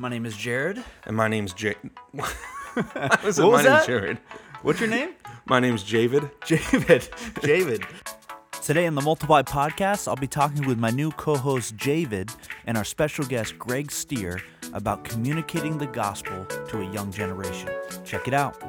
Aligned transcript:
My 0.00 0.08
name 0.08 0.26
is 0.26 0.36
Jared. 0.36 0.82
And 1.06 1.16
my 1.16 1.26
name's 1.26 1.52
Jay. 1.52 1.74
what 2.12 3.24
was 3.24 3.38
my 3.38 3.62
that? 3.62 3.64
name's 3.64 3.86
Jared. 3.86 4.18
What's 4.62 4.80
your 4.80 4.88
name? 4.88 5.10
My 5.46 5.60
name's 5.60 5.82
Javid. 5.82 6.30
Javid. 6.42 7.08
Javid. 7.40 7.84
Today 8.62 8.86
on 8.86 8.94
the 8.94 9.00
Multiply 9.00 9.40
podcast, 9.42 10.06
I'll 10.06 10.14
be 10.14 10.26
talking 10.26 10.66
with 10.66 10.78
my 10.78 10.90
new 10.90 11.10
co 11.12 11.36
host 11.36 11.76
Javid 11.78 12.36
and 12.66 12.76
our 12.76 12.84
special 12.84 13.24
guest 13.24 13.58
Greg 13.58 13.90
Stier 13.90 14.42
about 14.74 15.04
communicating 15.04 15.78
the 15.78 15.86
gospel 15.86 16.44
to 16.44 16.80
a 16.82 16.92
young 16.92 17.10
generation. 17.10 17.70
Check 18.04 18.28
it 18.28 18.34
out. 18.34 18.62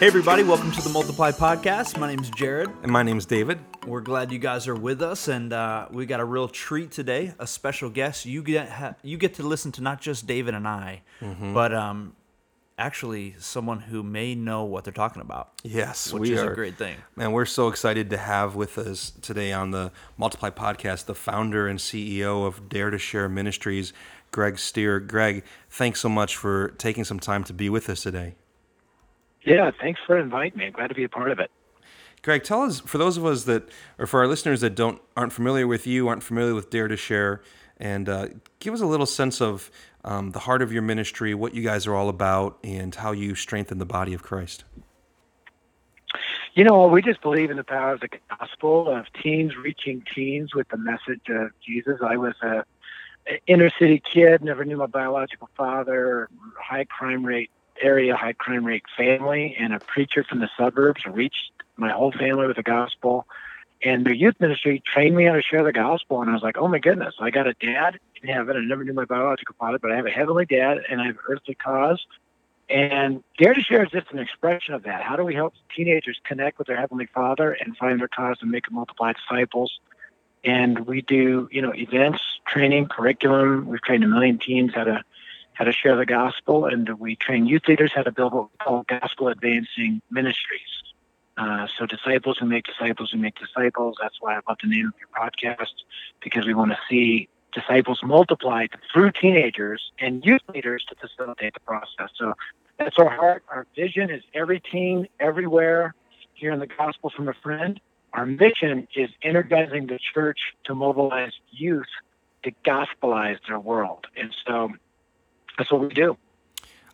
Hey, 0.00 0.06
everybody, 0.06 0.44
welcome 0.44 0.72
to 0.72 0.80
the 0.80 0.88
Multiply 0.88 1.30
podcast. 1.32 1.98
My 1.98 2.08
name 2.08 2.20
is 2.20 2.30
Jared. 2.30 2.70
And 2.82 2.90
my 2.90 3.02
name's 3.02 3.26
David. 3.26 3.58
We're 3.86 4.00
glad 4.00 4.32
you 4.32 4.38
guys 4.38 4.66
are 4.66 4.74
with 4.74 5.02
us, 5.02 5.28
and 5.28 5.52
uh, 5.52 5.88
we 5.90 6.06
got 6.06 6.20
a 6.20 6.24
real 6.24 6.48
treat 6.48 6.90
today. 6.90 7.34
A 7.38 7.46
special 7.46 7.90
guest. 7.90 8.24
You 8.24 8.42
get 8.42 8.70
ha- 8.70 8.94
you 9.02 9.18
get 9.18 9.34
to 9.34 9.42
listen 9.42 9.72
to 9.72 9.82
not 9.82 10.00
just 10.00 10.26
David 10.26 10.54
and 10.54 10.66
I, 10.66 11.02
but 11.20 11.74
um, 11.74 12.16
actually 12.78 13.34
someone 13.40 13.78
who 13.78 14.02
may 14.02 14.34
know 14.34 14.64
what 14.64 14.84
they're 14.84 14.92
talking 14.94 15.20
about. 15.20 15.50
Yes, 15.62 16.14
which 16.14 16.30
is 16.30 16.40
are. 16.40 16.52
a 16.52 16.54
great 16.54 16.78
thing. 16.78 16.96
Man, 17.14 17.32
we're 17.32 17.44
so 17.44 17.68
excited 17.68 18.08
to 18.08 18.16
have 18.16 18.54
with 18.54 18.78
us 18.78 19.12
today 19.20 19.52
on 19.52 19.70
the 19.70 19.92
Multiply 20.16 20.48
podcast 20.48 21.04
the 21.04 21.14
founder 21.14 21.68
and 21.68 21.78
CEO 21.78 22.46
of 22.46 22.70
Dare 22.70 22.88
to 22.88 22.96
Share 22.96 23.28
Ministries, 23.28 23.92
Greg 24.30 24.58
Stier. 24.58 24.98
Greg, 24.98 25.44
thanks 25.68 26.00
so 26.00 26.08
much 26.08 26.38
for 26.38 26.68
taking 26.78 27.04
some 27.04 27.20
time 27.20 27.44
to 27.44 27.52
be 27.52 27.68
with 27.68 27.90
us 27.90 28.02
today. 28.02 28.36
Yeah, 29.42 29.70
thanks 29.80 30.00
for 30.06 30.18
inviting 30.18 30.58
me. 30.58 30.70
Glad 30.70 30.88
to 30.88 30.94
be 30.94 31.04
a 31.04 31.08
part 31.08 31.30
of 31.30 31.38
it. 31.38 31.50
Greg, 32.22 32.44
tell 32.44 32.62
us 32.62 32.80
for 32.80 32.98
those 32.98 33.16
of 33.16 33.24
us 33.24 33.44
that, 33.44 33.68
or 33.98 34.06
for 34.06 34.20
our 34.20 34.26
listeners 34.26 34.60
that 34.60 34.74
don't 34.74 35.00
aren't 35.16 35.32
familiar 35.32 35.66
with 35.66 35.86
you, 35.86 36.08
aren't 36.08 36.22
familiar 36.22 36.54
with 36.54 36.68
Dare 36.68 36.88
to 36.88 36.96
Share, 36.96 37.40
and 37.78 38.08
uh, 38.08 38.28
give 38.58 38.74
us 38.74 38.82
a 38.82 38.86
little 38.86 39.06
sense 39.06 39.40
of 39.40 39.70
um, 40.04 40.32
the 40.32 40.40
heart 40.40 40.60
of 40.60 40.70
your 40.72 40.82
ministry, 40.82 41.34
what 41.34 41.54
you 41.54 41.62
guys 41.62 41.86
are 41.86 41.94
all 41.94 42.10
about, 42.10 42.58
and 42.62 42.94
how 42.94 43.12
you 43.12 43.34
strengthen 43.34 43.78
the 43.78 43.86
body 43.86 44.12
of 44.12 44.22
Christ. 44.22 44.64
You 46.54 46.64
know, 46.64 46.88
we 46.88 47.00
just 47.00 47.22
believe 47.22 47.50
in 47.50 47.56
the 47.56 47.64
power 47.64 47.92
of 47.92 48.00
the 48.00 48.08
gospel 48.28 48.88
of 48.88 49.06
teens 49.22 49.56
reaching 49.56 50.04
teens 50.14 50.54
with 50.54 50.68
the 50.68 50.76
message 50.76 51.28
of 51.30 51.52
Jesus. 51.64 52.00
I 52.04 52.16
was 52.16 52.34
a 52.42 52.64
inner 53.46 53.70
city 53.78 54.02
kid, 54.12 54.42
never 54.42 54.64
knew 54.64 54.76
my 54.76 54.86
biological 54.86 55.48
father, 55.56 56.28
high 56.58 56.84
crime 56.84 57.24
rate 57.24 57.50
area, 57.80 58.16
high 58.16 58.32
crime 58.32 58.64
rate 58.64 58.84
family, 58.96 59.56
and 59.58 59.72
a 59.74 59.80
preacher 59.80 60.24
from 60.24 60.40
the 60.40 60.48
suburbs 60.58 61.02
reached 61.06 61.52
my 61.76 61.90
whole 61.90 62.12
family 62.12 62.46
with 62.46 62.56
the 62.56 62.62
gospel. 62.62 63.26
And 63.82 64.04
their 64.04 64.14
youth 64.14 64.36
ministry 64.40 64.82
trained 64.84 65.16
me 65.16 65.24
how 65.24 65.32
to 65.32 65.42
share 65.42 65.64
the 65.64 65.72
gospel. 65.72 66.20
And 66.20 66.30
I 66.30 66.34
was 66.34 66.42
like, 66.42 66.58
oh 66.58 66.68
my 66.68 66.78
goodness, 66.78 67.14
I 67.18 67.30
got 67.30 67.46
a 67.46 67.54
dad 67.54 67.98
in 68.22 68.28
heaven. 68.28 68.56
I 68.56 68.60
never 68.60 68.84
knew 68.84 68.92
my 68.92 69.06
biological 69.06 69.54
father, 69.58 69.78
but 69.78 69.90
I 69.90 69.96
have 69.96 70.06
a 70.06 70.10
heavenly 70.10 70.44
dad 70.44 70.78
and 70.88 71.00
I 71.00 71.06
have 71.06 71.16
earthly 71.28 71.54
cause. 71.54 72.04
And 72.68 73.24
Dare 73.38 73.54
to 73.54 73.60
Share 73.62 73.82
is 73.82 73.90
just 73.90 74.12
an 74.12 74.18
expression 74.18 74.74
of 74.74 74.84
that. 74.84 75.02
How 75.02 75.16
do 75.16 75.24
we 75.24 75.34
help 75.34 75.54
teenagers 75.74 76.20
connect 76.24 76.58
with 76.58 76.68
their 76.68 76.76
heavenly 76.76 77.06
father 77.06 77.52
and 77.52 77.76
find 77.76 77.98
their 77.98 78.08
cause 78.08 78.36
and 78.42 78.50
make 78.50 78.68
and 78.68 78.76
multiply 78.76 79.12
disciples? 79.12 79.80
And 80.44 80.86
we 80.86 81.02
do, 81.02 81.48
you 81.50 81.62
know, 81.62 81.74
events, 81.74 82.20
training, 82.46 82.86
curriculum. 82.86 83.66
We've 83.66 83.82
trained 83.82 84.04
a 84.04 84.08
million 84.08 84.38
teens 84.38 84.72
how 84.74 84.84
to 84.84 85.02
how 85.54 85.64
to 85.64 85.72
share 85.72 85.96
the 85.96 86.06
gospel, 86.06 86.66
and 86.66 86.88
we 86.98 87.16
train 87.16 87.46
youth 87.46 87.62
leaders 87.68 87.92
how 87.94 88.02
to 88.02 88.12
build 88.12 88.32
what 88.32 88.44
we 88.44 88.64
call 88.64 88.84
gospel 88.84 89.28
advancing 89.28 90.00
ministries. 90.10 90.60
Uh, 91.36 91.66
so 91.78 91.86
disciples 91.86 92.38
who 92.38 92.46
make 92.46 92.64
disciples 92.64 93.10
who 93.10 93.18
make 93.18 93.34
disciples. 93.38 93.96
That's 94.00 94.16
why 94.20 94.34
I 94.34 94.40
love 94.48 94.58
the 94.62 94.68
name 94.68 94.88
of 94.88 94.94
your 94.98 95.08
podcast 95.16 95.72
because 96.22 96.46
we 96.46 96.54
want 96.54 96.70
to 96.72 96.78
see 96.88 97.28
disciples 97.52 98.00
multiplied 98.02 98.70
through 98.92 99.12
teenagers 99.12 99.90
and 99.98 100.24
youth 100.24 100.42
leaders 100.52 100.84
to 100.88 100.94
facilitate 100.96 101.54
the 101.54 101.60
process. 101.60 102.10
So 102.16 102.34
that's 102.78 102.98
our 102.98 103.08
heart. 103.08 103.42
Our 103.48 103.66
vision 103.74 104.10
is 104.10 104.22
every 104.34 104.60
teen, 104.60 105.08
everywhere, 105.18 105.94
hearing 106.34 106.60
the 106.60 106.66
gospel 106.66 107.10
from 107.10 107.28
a 107.28 107.34
friend. 107.34 107.80
Our 108.12 108.26
mission 108.26 108.88
is 108.94 109.10
energizing 109.22 109.86
the 109.86 109.98
church 109.98 110.40
to 110.64 110.74
mobilize 110.74 111.32
youth 111.50 111.86
to 112.42 112.52
gospelize 112.64 113.38
their 113.46 113.58
world. 113.58 114.06
And 114.16 114.34
so 114.46 114.70
that's 115.60 115.70
what 115.70 115.82
we 115.82 115.88
do. 115.88 116.16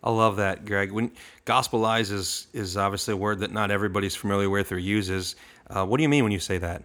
I 0.03 0.11
love 0.11 0.35
that, 0.35 0.65
Greg. 0.65 0.91
When 0.91 1.11
gospelize 1.45 2.11
is 2.11 2.47
is 2.53 2.75
obviously 2.75 3.13
a 3.13 3.17
word 3.17 3.39
that 3.39 3.51
not 3.51 3.71
everybody's 3.71 4.15
familiar 4.15 4.49
with 4.49 4.73
or 4.73 4.77
uses. 4.77 5.37
Uh, 5.69 5.85
what 5.85 5.97
do 5.97 6.03
you 6.03 6.09
mean 6.09 6.23
when 6.23 6.33
you 6.33 6.39
say 6.39 6.57
that? 6.57 6.83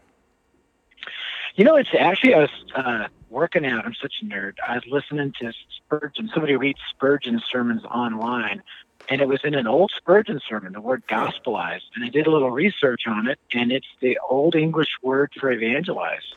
You 1.56 1.64
know, 1.64 1.74
it's 1.74 1.90
actually 1.98 2.34
I 2.34 2.38
was 2.38 2.50
uh, 2.76 3.06
working 3.30 3.66
out. 3.66 3.84
I'm 3.84 3.94
such 4.00 4.14
a 4.22 4.24
nerd. 4.24 4.54
I 4.66 4.74
was 4.74 4.84
listening 4.86 5.34
to 5.40 5.52
Spurgeon. 5.76 6.30
Somebody 6.32 6.54
reads 6.54 6.78
Spurgeon 6.90 7.42
sermons 7.50 7.84
online, 7.84 8.62
and 9.08 9.20
it 9.20 9.26
was 9.26 9.40
in 9.42 9.54
an 9.54 9.66
old 9.66 9.92
Spurgeon 9.96 10.40
sermon. 10.48 10.72
The 10.72 10.80
word 10.80 11.02
gospelize, 11.08 11.80
and 11.96 12.04
I 12.04 12.10
did 12.10 12.28
a 12.28 12.30
little 12.30 12.52
research 12.52 13.02
on 13.08 13.26
it, 13.26 13.40
and 13.52 13.72
it's 13.72 13.88
the 14.00 14.18
old 14.30 14.54
English 14.54 14.98
word 15.02 15.32
for 15.38 15.50
evangelize. 15.50 16.34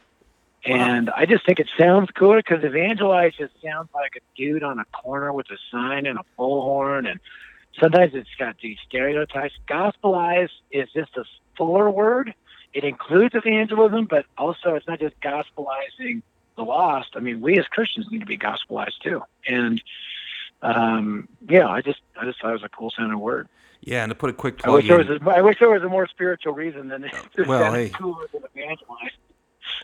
And 0.66 1.12
I 1.12 1.26
just 1.26 1.46
think 1.46 1.60
it 1.60 1.70
sounds 1.78 2.10
cool 2.12 2.36
because 2.36 2.64
evangelize 2.64 3.34
just 3.38 3.54
sounds 3.64 3.90
like 3.94 4.16
a 4.16 4.20
dude 4.36 4.64
on 4.64 4.80
a 4.80 4.86
corner 4.86 5.32
with 5.32 5.46
a 5.52 5.58
sign 5.72 6.08
and 6.08 6.18
a 6.18 6.24
bullhorn, 6.40 7.10
and 7.10 7.20
sometimes 7.80 8.16
it's 8.16 8.30
got 8.40 8.56
these 8.62 8.78
stereotypes. 8.88 9.54
Gospelize 9.68 10.50
is 10.72 10.90
just 10.94 11.16
a 11.18 11.24
fuller 11.56 11.90
word. 11.90 12.34
It 12.74 12.84
includes 12.84 13.36
evangelism, 13.36 14.06
but 14.06 14.26
also 14.38 14.76
it's 14.76 14.88
not 14.88 15.00
just 15.00 15.20
gospelizing 15.22 16.24
the 16.56 16.64
lost. 16.64 17.10
I 17.16 17.20
mean, 17.20 17.42
we 17.42 17.60
as 17.60 17.66
Christians 17.68 18.08
need 18.12 18.20
to 18.20 18.26
be 18.26 18.38
gospelized 18.38 19.00
too. 19.04 19.22
And 19.48 19.82
um, 20.62 21.28
yeah, 21.48 21.68
I 21.68 21.82
just 21.82 22.00
I 22.20 22.26
just 22.26 22.42
thought 22.42 22.50
it 22.50 22.54
was 22.54 22.64
a 22.64 22.70
cool 22.70 22.92
sounding 22.98 23.20
word. 23.20 23.48
Yeah, 23.82 24.04
and 24.04 24.10
to 24.10 24.16
put 24.16 24.32
a 24.32 24.34
quick 24.34 24.62
I 24.64 24.68
plug 24.68 24.76
wish 24.78 24.88
there 24.88 24.98
was 24.98 25.10
a, 25.10 25.30
I 25.30 25.42
wish 25.42 25.60
there 25.60 25.70
was 25.70 25.84
a 25.84 25.90
more 25.90 26.08
spiritual 26.08 26.54
reason 26.54 26.88
than 26.88 27.10
Well, 27.46 27.72
hey. 27.72 27.90
cooler 27.90 28.26
than 28.34 28.42
evangelize. 28.56 29.12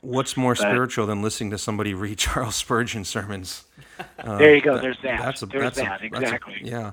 What's 0.02 0.38
more 0.38 0.53
But- 0.53 0.62
spiritual 0.62 1.06
than 1.07 1.22
listening 1.22 1.52
to 1.52 1.57
somebody 1.57 1.94
read 1.96 2.18
Charles 2.18 2.56
Spurgeon 2.56 3.03
sermons? 3.06 3.66
Uh, 4.19 4.38
There 4.38 4.56
you 4.56 4.62
go. 4.62 4.79
There's 4.79 4.97
that. 5.03 5.19
That's 5.19 5.41
a, 5.41 5.46
There's 5.46 5.63
that's 5.63 5.78
a- 5.79 5.81
that. 5.81 6.02
a- 6.02 6.06
Exactly. 6.06 6.62
yeah. 6.63 6.91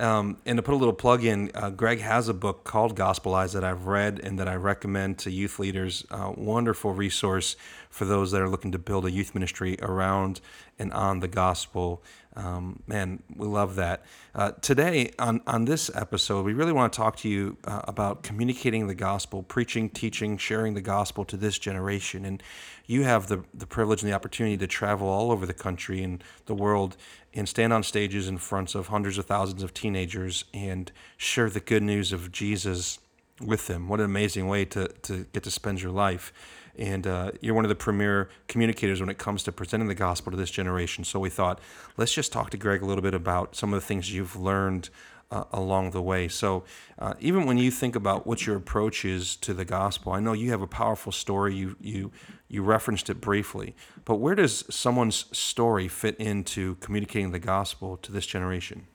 Um, 0.00 0.38
and 0.46 0.56
to 0.56 0.62
put 0.62 0.72
a 0.72 0.78
little 0.78 0.94
plug 0.94 1.24
in, 1.24 1.50
uh, 1.54 1.68
Greg 1.68 2.00
has 2.00 2.28
a 2.28 2.34
book 2.34 2.64
called 2.64 2.96
Gospelize 2.96 3.52
that 3.52 3.64
I've 3.64 3.86
read 3.86 4.18
and 4.18 4.38
that 4.38 4.48
I 4.48 4.54
recommend 4.54 5.18
to 5.18 5.30
youth 5.30 5.58
leaders. 5.58 6.06
Uh, 6.10 6.32
wonderful 6.34 6.92
resource 6.94 7.54
for 7.90 8.06
those 8.06 8.30
that 8.30 8.40
are 8.40 8.48
looking 8.48 8.72
to 8.72 8.78
build 8.78 9.04
a 9.04 9.10
youth 9.10 9.34
ministry 9.34 9.76
around 9.82 10.40
and 10.78 10.90
on 10.94 11.20
the 11.20 11.28
gospel. 11.28 12.02
Um, 12.34 12.82
man, 12.86 13.22
we 13.34 13.46
love 13.46 13.74
that. 13.76 14.04
Uh, 14.34 14.52
today, 14.62 15.10
on, 15.18 15.42
on 15.46 15.66
this 15.66 15.90
episode, 15.94 16.46
we 16.46 16.54
really 16.54 16.72
want 16.72 16.92
to 16.92 16.96
talk 16.96 17.16
to 17.16 17.28
you 17.28 17.58
uh, 17.64 17.82
about 17.84 18.22
communicating 18.22 18.86
the 18.86 18.94
gospel, 18.94 19.42
preaching, 19.42 19.90
teaching, 19.90 20.38
sharing 20.38 20.74
the 20.74 20.80
gospel 20.80 21.24
to 21.26 21.36
this 21.36 21.58
generation. 21.58 22.24
And 22.24 22.42
you 22.86 23.02
have 23.02 23.26
the, 23.26 23.44
the 23.52 23.66
privilege 23.66 24.02
and 24.02 24.10
the 24.10 24.14
opportunity 24.14 24.56
to 24.56 24.66
travel 24.66 25.08
all 25.08 25.32
over 25.32 25.44
the 25.44 25.52
country 25.52 26.02
and 26.02 26.22
the 26.46 26.54
world 26.54 26.96
and 27.34 27.48
stand 27.48 27.72
on 27.72 27.82
stages 27.82 28.28
in 28.28 28.38
front 28.38 28.74
of 28.74 28.88
hundreds 28.88 29.18
of 29.18 29.26
thousands 29.26 29.62
of 29.62 29.72
teenagers 29.72 30.44
and 30.52 30.90
share 31.16 31.48
the 31.48 31.60
good 31.60 31.82
news 31.82 32.12
of 32.12 32.32
Jesus 32.32 32.98
with 33.40 33.66
them. 33.66 33.88
What 33.88 34.00
an 34.00 34.06
amazing 34.06 34.48
way 34.48 34.64
to, 34.66 34.88
to 34.88 35.26
get 35.32 35.42
to 35.44 35.50
spend 35.50 35.80
your 35.80 35.92
life. 35.92 36.32
And 36.76 37.06
uh, 37.06 37.32
you're 37.40 37.54
one 37.54 37.64
of 37.64 37.68
the 37.68 37.74
premier 37.74 38.28
communicators 38.48 39.00
when 39.00 39.08
it 39.08 39.18
comes 39.18 39.42
to 39.44 39.52
presenting 39.52 39.88
the 39.88 39.94
gospel 39.94 40.30
to 40.30 40.36
this 40.36 40.50
generation. 40.50 41.04
So 41.04 41.18
we 41.18 41.30
thought, 41.30 41.60
let's 41.96 42.12
just 42.12 42.32
talk 42.32 42.50
to 42.50 42.56
Greg 42.56 42.82
a 42.82 42.86
little 42.86 43.02
bit 43.02 43.14
about 43.14 43.56
some 43.56 43.72
of 43.72 43.80
the 43.80 43.86
things 43.86 44.12
you've 44.12 44.36
learned 44.36 44.90
uh, 45.30 45.44
along 45.52 45.92
the 45.92 46.02
way. 46.02 46.28
So 46.28 46.64
uh, 46.98 47.14
even 47.20 47.46
when 47.46 47.58
you 47.58 47.70
think 47.70 47.96
about 47.96 48.26
what 48.26 48.46
your 48.46 48.56
approach 48.56 49.04
is 49.04 49.36
to 49.36 49.54
the 49.54 49.64
gospel, 49.64 50.12
I 50.12 50.20
know 50.20 50.32
you 50.32 50.50
have 50.50 50.62
a 50.62 50.66
powerful 50.66 51.12
story. 51.12 51.54
You 51.54 51.76
you 51.80 52.10
you 52.50 52.62
referenced 52.62 53.08
it 53.08 53.20
briefly, 53.20 53.74
but 54.04 54.16
where 54.16 54.34
does 54.34 54.64
someone's 54.68 55.24
story 55.36 55.88
fit 55.88 56.16
into 56.16 56.74
communicating 56.76 57.30
the 57.30 57.38
gospel 57.38 57.96
to 57.98 58.10
this 58.10 58.26
generation? 58.26 58.86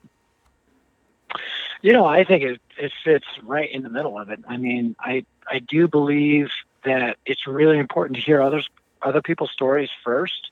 You 1.82 1.92
know, 1.92 2.04
I 2.04 2.24
think 2.24 2.42
it, 2.42 2.60
it 2.78 2.92
fits 3.04 3.26
right 3.42 3.70
in 3.70 3.82
the 3.82 3.88
middle 3.88 4.18
of 4.18 4.30
it. 4.30 4.40
I 4.48 4.56
mean, 4.56 4.96
I 5.00 5.24
I 5.50 5.60
do 5.60 5.88
believe 5.88 6.48
that 6.84 7.16
it's 7.24 7.46
really 7.46 7.78
important 7.78 8.16
to 8.16 8.22
hear 8.22 8.40
others 8.42 8.68
other 9.02 9.22
people's 9.22 9.50
stories 9.50 9.90
first, 10.04 10.50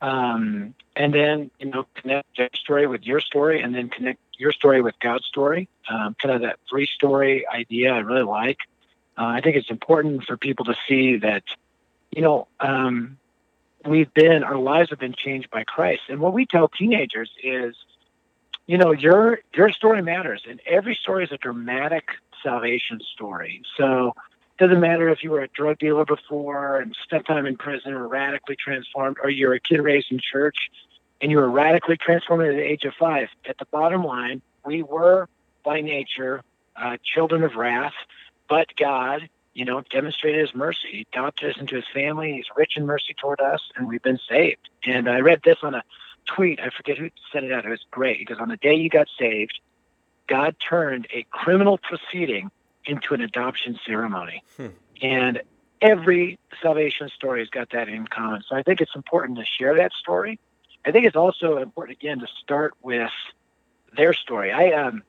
um, 0.00 0.74
and 0.96 1.12
then 1.12 1.50
you 1.58 1.66
know 1.70 1.86
connect 1.94 2.36
their 2.36 2.50
story 2.54 2.86
with 2.86 3.04
your 3.04 3.20
story, 3.20 3.62
and 3.62 3.74
then 3.74 3.88
connect 3.88 4.20
your 4.38 4.52
story 4.52 4.80
with 4.80 4.98
God's 5.00 5.26
story. 5.26 5.68
Um, 5.88 6.16
kind 6.20 6.34
of 6.34 6.40
that 6.42 6.58
three 6.68 6.86
story 6.86 7.46
idea 7.48 7.92
I 7.92 7.98
really 7.98 8.22
like. 8.24 8.58
Uh, 9.16 9.26
I 9.26 9.40
think 9.40 9.56
it's 9.56 9.70
important 9.70 10.24
for 10.24 10.36
people 10.36 10.64
to 10.64 10.74
see 10.88 11.16
that, 11.18 11.44
you 12.14 12.22
know, 12.22 12.46
um, 12.60 13.18
we've 13.84 14.12
been 14.14 14.44
our 14.44 14.56
lives 14.56 14.90
have 14.90 14.98
been 14.98 15.14
changed 15.14 15.50
by 15.50 15.64
Christ, 15.64 16.02
and 16.08 16.20
what 16.20 16.32
we 16.32 16.46
tell 16.46 16.68
teenagers 16.68 17.30
is 17.42 17.74
you 18.66 18.78
know 18.78 18.92
your 18.92 19.40
your 19.54 19.70
story 19.70 20.02
matters 20.02 20.42
and 20.48 20.60
every 20.66 20.94
story 20.94 21.24
is 21.24 21.32
a 21.32 21.38
dramatic 21.38 22.08
salvation 22.42 23.00
story. 23.12 23.62
So 23.76 24.14
it 24.58 24.62
doesn't 24.62 24.80
matter 24.80 25.08
if 25.08 25.24
you 25.24 25.32
were 25.32 25.42
a 25.42 25.48
drug 25.48 25.78
dealer 25.78 26.04
before 26.04 26.78
and 26.78 26.96
spent 27.02 27.26
time 27.26 27.46
in 27.46 27.56
prison 27.56 27.92
or 27.92 28.06
radically 28.06 28.56
transformed, 28.56 29.16
or 29.22 29.28
you're 29.28 29.54
a 29.54 29.60
kid 29.60 29.80
raised 29.80 30.12
in 30.12 30.20
church 30.20 30.70
and 31.20 31.30
you 31.30 31.38
were 31.38 31.50
radically 31.50 31.96
transformed 31.96 32.46
at 32.46 32.54
the 32.54 32.62
age 32.62 32.84
of 32.84 32.94
five. 32.94 33.28
At 33.48 33.58
the 33.58 33.64
bottom 33.66 34.04
line, 34.04 34.42
we 34.64 34.82
were 34.82 35.28
by 35.64 35.80
nature 35.80 36.42
uh, 36.76 36.98
children 37.02 37.42
of 37.42 37.56
wrath, 37.56 37.94
but 38.48 38.68
God, 38.76 39.28
you 39.54 39.64
know, 39.64 39.82
demonstrated 39.90 40.40
His 40.40 40.54
mercy. 40.54 40.88
He 40.90 41.06
adopted 41.12 41.50
us 41.50 41.56
into 41.60 41.76
His 41.76 41.84
family. 41.92 42.32
He's 42.32 42.46
rich 42.56 42.76
in 42.76 42.86
mercy 42.86 43.14
toward 43.14 43.40
us, 43.40 43.60
and 43.76 43.88
we've 43.88 44.02
been 44.02 44.20
saved. 44.28 44.68
And 44.84 45.08
I 45.08 45.20
read 45.20 45.40
this 45.44 45.58
on 45.62 45.74
a 45.74 45.82
tweet. 46.26 46.60
I 46.60 46.70
forget 46.70 46.98
who 46.98 47.10
sent 47.32 47.44
it 47.44 47.52
out. 47.52 47.64
It 47.64 47.70
was 47.70 47.84
great 47.90 48.18
because 48.18 48.38
on 48.40 48.48
the 48.48 48.56
day 48.56 48.74
you 48.74 48.88
got 48.88 49.08
saved, 49.18 49.58
God 50.26 50.56
turned 50.66 51.06
a 51.12 51.24
criminal 51.30 51.78
proceeding 51.78 52.50
into 52.86 53.14
an 53.14 53.20
adoption 53.20 53.78
ceremony. 53.86 54.42
Hmm. 54.56 54.66
And 55.02 55.42
every 55.80 56.38
salvation 56.62 57.08
story 57.10 57.40
has 57.40 57.48
got 57.48 57.70
that 57.70 57.88
in 57.88 58.06
common. 58.06 58.42
So 58.48 58.56
I 58.56 58.62
think 58.62 58.80
it's 58.80 58.94
important 58.94 59.38
to 59.38 59.44
share 59.44 59.76
that 59.76 59.92
story. 59.92 60.38
I 60.84 60.92
think 60.92 61.06
it's 61.06 61.16
also 61.16 61.58
important 61.58 61.98
again 61.98 62.20
to 62.20 62.26
start 62.42 62.74
with 62.82 63.10
their 63.96 64.12
story. 64.12 64.52
I 64.52 64.72
um 64.72 65.02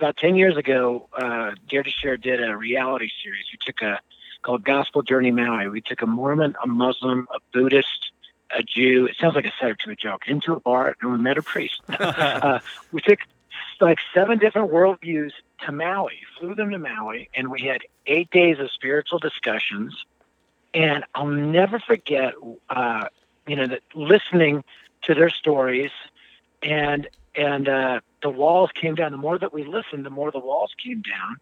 about 0.00 0.16
ten 0.16 0.34
years 0.34 0.56
ago, 0.56 1.08
uh, 1.12 1.52
Dare 1.68 1.82
to 1.82 1.90
Share 1.90 2.16
did 2.16 2.42
a 2.42 2.56
reality 2.56 3.10
series. 3.22 3.44
We 3.52 3.58
took 3.64 3.82
a 3.82 4.00
called 4.42 4.64
Gospel 4.64 5.02
Journey 5.02 5.30
Maui. 5.30 5.68
We 5.68 5.80
took 5.80 6.00
a 6.00 6.06
Mormon, 6.06 6.54
a 6.62 6.66
Muslim, 6.66 7.28
a 7.34 7.38
Buddhist, 7.52 8.12
a 8.50 8.62
Jew. 8.62 9.06
It 9.06 9.16
sounds 9.20 9.34
like 9.34 9.44
a 9.44 9.52
setup 9.60 9.78
to 9.80 9.90
a 9.90 9.96
joke. 9.96 10.22
Into 10.26 10.52
a 10.54 10.60
bar 10.60 10.96
and 11.00 11.12
we 11.12 11.18
met 11.18 11.36
a 11.36 11.42
priest. 11.42 11.80
uh, 11.88 12.60
we 12.92 13.00
took 13.02 13.18
like 13.80 13.98
seven 14.14 14.38
different 14.38 14.70
worldviews 14.70 15.32
to 15.66 15.72
Maui, 15.72 16.20
flew 16.38 16.54
them 16.54 16.70
to 16.70 16.78
Maui, 16.78 17.28
and 17.34 17.50
we 17.50 17.62
had 17.62 17.82
eight 18.06 18.30
days 18.30 18.58
of 18.58 18.70
spiritual 18.70 19.18
discussions. 19.18 19.94
And 20.72 21.04
I'll 21.14 21.26
never 21.26 21.78
forget, 21.78 22.34
uh, 22.68 23.08
you 23.46 23.56
know, 23.56 23.66
that 23.66 23.82
listening 23.94 24.64
to 25.02 25.14
their 25.14 25.30
stories, 25.30 25.90
and 26.62 27.08
and 27.34 27.68
uh, 27.68 28.00
the 28.22 28.30
walls 28.30 28.70
came 28.74 28.94
down. 28.94 29.12
The 29.12 29.18
more 29.18 29.38
that 29.38 29.52
we 29.52 29.64
listened, 29.64 30.04
the 30.04 30.10
more 30.10 30.30
the 30.30 30.40
walls 30.40 30.72
came 30.82 31.02
down. 31.02 31.36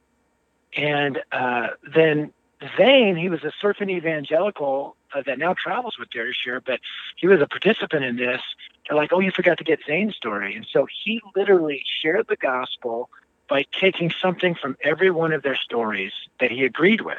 And 0.77 1.23
uh, 1.33 1.69
then 1.95 2.33
Zane, 2.77 3.17
he 3.17 3.29
was 3.29 3.43
a 3.45 3.53
surfing 3.63 3.91
evangelical 3.91 4.97
uh, 5.15 5.23
that 5.27 5.39
now 5.39 5.55
travels 5.55 5.97
with 5.99 6.11
Dare 6.11 6.27
to 6.27 6.33
Share, 6.33 6.61
but 6.61 6.81
he 7.17 7.27
was 7.27 7.41
a 7.41 7.47
participant 7.47 8.05
in 8.05 8.17
this. 8.17 8.43
They're 8.87 8.97
like, 8.97 9.13
oh, 9.13 9.21
you 9.21 9.31
forgot 9.31 9.59
to 9.59 9.65
get 9.65 9.81
Zane's 9.87 10.17
story. 10.17 10.55
And 10.55 10.67
so 10.71 10.87
he 11.05 11.23
literally 11.35 11.83
shared 12.03 12.27
the 12.29 12.37
gospel 12.37 13.09
by 13.49 13.65
taking 13.73 14.11
something 14.11 14.55
from 14.55 14.77
every 14.83 15.11
one 15.11 15.33
of 15.33 15.43
their 15.43 15.57
stories 15.57 16.13
that 16.41 16.51
he 16.51 16.65
agreed 16.65 17.01
with. 17.01 17.17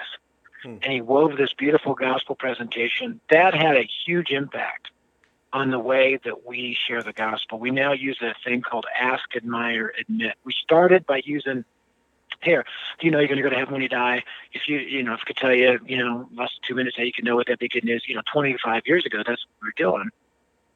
Hmm. 0.63 0.77
And 0.83 0.93
he 0.93 1.01
wove 1.01 1.37
this 1.37 1.53
beautiful 1.53 1.95
gospel 1.95 2.35
presentation. 2.35 3.19
That 3.29 3.55
had 3.55 3.77
a 3.77 3.87
huge 4.05 4.29
impact 4.29 4.89
on 5.51 5.71
the 5.71 5.79
way 5.79 6.19
that 6.23 6.45
we 6.45 6.77
share 6.87 7.01
the 7.01 7.13
gospel. 7.13 7.59
We 7.59 7.71
now 7.71 7.93
use 7.93 8.19
a 8.21 8.35
thing 8.43 8.61
called 8.61 8.85
ask, 8.97 9.35
admire, 9.35 9.91
admit. 9.99 10.35
We 10.43 10.53
started 10.53 11.05
by 11.05 11.21
using 11.25 11.65
here, 12.41 12.63
do 12.99 13.05
you 13.05 13.11
know 13.11 13.19
you're 13.19 13.27
going 13.27 13.37
to 13.37 13.43
go 13.43 13.49
to 13.49 13.55
heaven 13.55 13.73
when 13.73 13.81
you 13.81 13.89
die? 13.89 14.23
If 14.53 14.69
you, 14.69 14.77
you 14.77 15.03
know, 15.03 15.13
if 15.13 15.21
I 15.21 15.25
could 15.25 15.35
tell 15.35 15.53
you, 15.53 15.79
you 15.85 15.97
know, 15.97 16.29
less 16.33 16.51
than 16.53 16.67
two 16.67 16.75
minutes 16.75 16.95
how 16.95 17.03
you 17.03 17.11
can 17.11 17.25
know 17.25 17.35
what 17.35 17.47
that 17.47 17.59
big 17.59 17.71
news, 17.83 18.05
you 18.07 18.15
know, 18.15 18.21
25 18.31 18.83
years 18.85 19.05
ago, 19.05 19.17
that's 19.25 19.45
what 19.45 19.63
we 19.63 19.69
are 19.69 19.91
doing. 19.91 20.09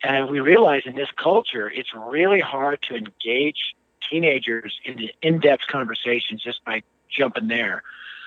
And 0.04 0.30
we 0.30 0.42
realize 0.42 0.84
in 0.86 0.96
this 0.96 1.10
culture, 1.16 1.72
it's 1.72 1.94
really 1.94 2.42
hard 2.42 2.82
to 2.84 2.96
engage 2.96 3.76
teenagers 4.10 4.80
into 4.84 5.08
in-depth 5.22 5.68
conversations 5.68 6.44
just 6.44 6.64
by 6.66 6.84
jumping 7.10 7.48
there. 7.48 7.84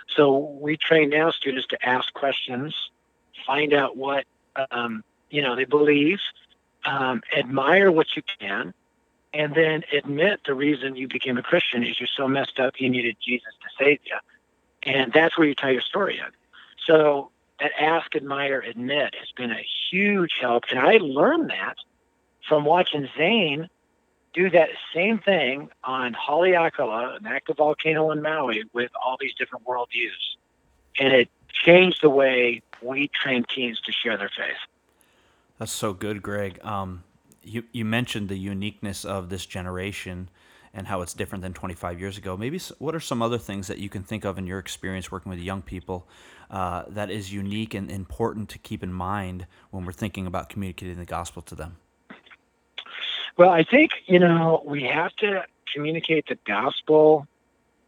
So 0.09 0.39
we 0.39 0.77
train 0.79 1.11
now 1.11 1.31
students 1.31 1.67
to 1.69 1.87
ask 1.87 2.13
questions, 2.15 2.75
find 3.47 3.75
out 3.75 3.97
what 3.97 4.25
um, 4.71 5.05
you 5.31 5.43
know 5.43 5.57
they 5.57 5.65
believe, 5.65 6.19
um, 6.85 7.23
admire 7.37 7.91
what 7.91 8.07
you 8.17 8.23
can, 8.39 8.73
and 9.33 9.55
then 9.55 9.83
admit 9.93 10.41
the 10.47 10.55
reason 10.55 10.97
you 10.97 11.09
became 11.09 11.37
a 11.37 11.43
Christian 11.43 11.85
is 11.85 12.01
you're 12.01 12.09
so 12.17 12.27
messed 12.27 12.59
up 12.59 12.75
you 12.79 12.89
needed 12.89 13.17
Jesus 13.25 13.53
to 13.63 13.85
save 13.85 14.01
you. 14.05 14.17
And 14.83 15.13
that's 15.13 15.37
where 15.37 15.47
you 15.47 15.55
tell 15.55 15.73
your 15.73 15.83
story. 15.83 16.21
So 16.87 17.31
that 17.61 17.73
ask, 17.79 18.15
admire, 18.15 18.61
admit 18.61 19.15
has 19.19 19.31
been 19.37 19.51
a 19.51 19.65
huge 19.91 20.35
help. 20.41 20.65
And 20.71 20.79
I 20.79 20.99
learned 20.99 21.51
that 21.51 21.77
from 22.49 22.65
watching 22.65 23.09
Zane 23.17 23.69
do 24.33 24.51
that 24.51 24.69
same 24.95 25.19
thing 25.19 25.71
on 25.83 26.15
Haleakala, 26.15 27.17
an 27.17 27.27
active 27.27 27.57
volcano 27.57 28.11
in 28.11 28.23
Maui, 28.23 28.65
with 28.73 28.91
all 29.03 29.17
these 29.19 29.35
different 29.35 29.65
worldviews. 29.67 30.37
And 30.99 31.13
it 31.13 31.31
changed 31.51 32.03
the 32.03 32.11
way 32.11 32.63
we 32.83 33.09
train 33.09 33.45
teens 33.49 33.81
to 33.87 33.93
share 33.93 34.17
their 34.19 34.29
faith. 34.29 34.57
That's 35.59 35.73
so 35.73 35.93
good, 35.93 36.23
Greg. 36.23 36.59
Um, 36.65 37.05
you 37.43 37.65
you 37.73 37.85
mentioned 37.85 38.29
the 38.29 38.37
uniqueness 38.37 39.05
of 39.05 39.29
this 39.29 39.47
generation 39.47 40.29
and 40.75 40.87
how 40.87 41.01
it's 41.01 41.15
different 41.15 41.41
than 41.41 41.55
25 41.55 41.99
years 41.99 42.19
ago. 42.19 42.37
Maybe 42.37 42.61
what 42.79 42.95
are 42.95 43.01
some 43.01 43.23
other 43.23 43.39
things 43.39 43.67
that 43.69 43.79
you 43.79 43.89
can 43.89 44.03
think 44.03 44.27
of 44.27 44.37
in 44.37 44.47
your 44.47 44.59
experience 44.59 45.11
working 45.11 45.31
with 45.31 45.39
young 45.39 45.63
people 45.63 46.07
uh, 46.51 46.83
that 46.89 47.11
is 47.11 47.33
unique 47.33 47.73
and 47.73 47.91
important 47.91 48.51
to 48.51 48.59
keep 48.59 48.83
in 48.83 48.93
mind 48.93 49.47
when 49.71 49.87
we're 49.87 49.93
thinking 49.93 50.27
about 50.27 50.51
communicating 50.51 50.99
the 50.99 51.07
gospel 51.07 51.41
to 51.43 51.55
them? 51.55 51.77
Well, 53.39 53.51
I 53.51 53.65
think 53.65 53.93
you 54.07 54.19
know 54.19 54.63
we 54.67 54.83
have 54.83 55.15
to 55.17 55.45
communicate 55.73 56.27
the 56.29 56.39
gospel 56.47 57.27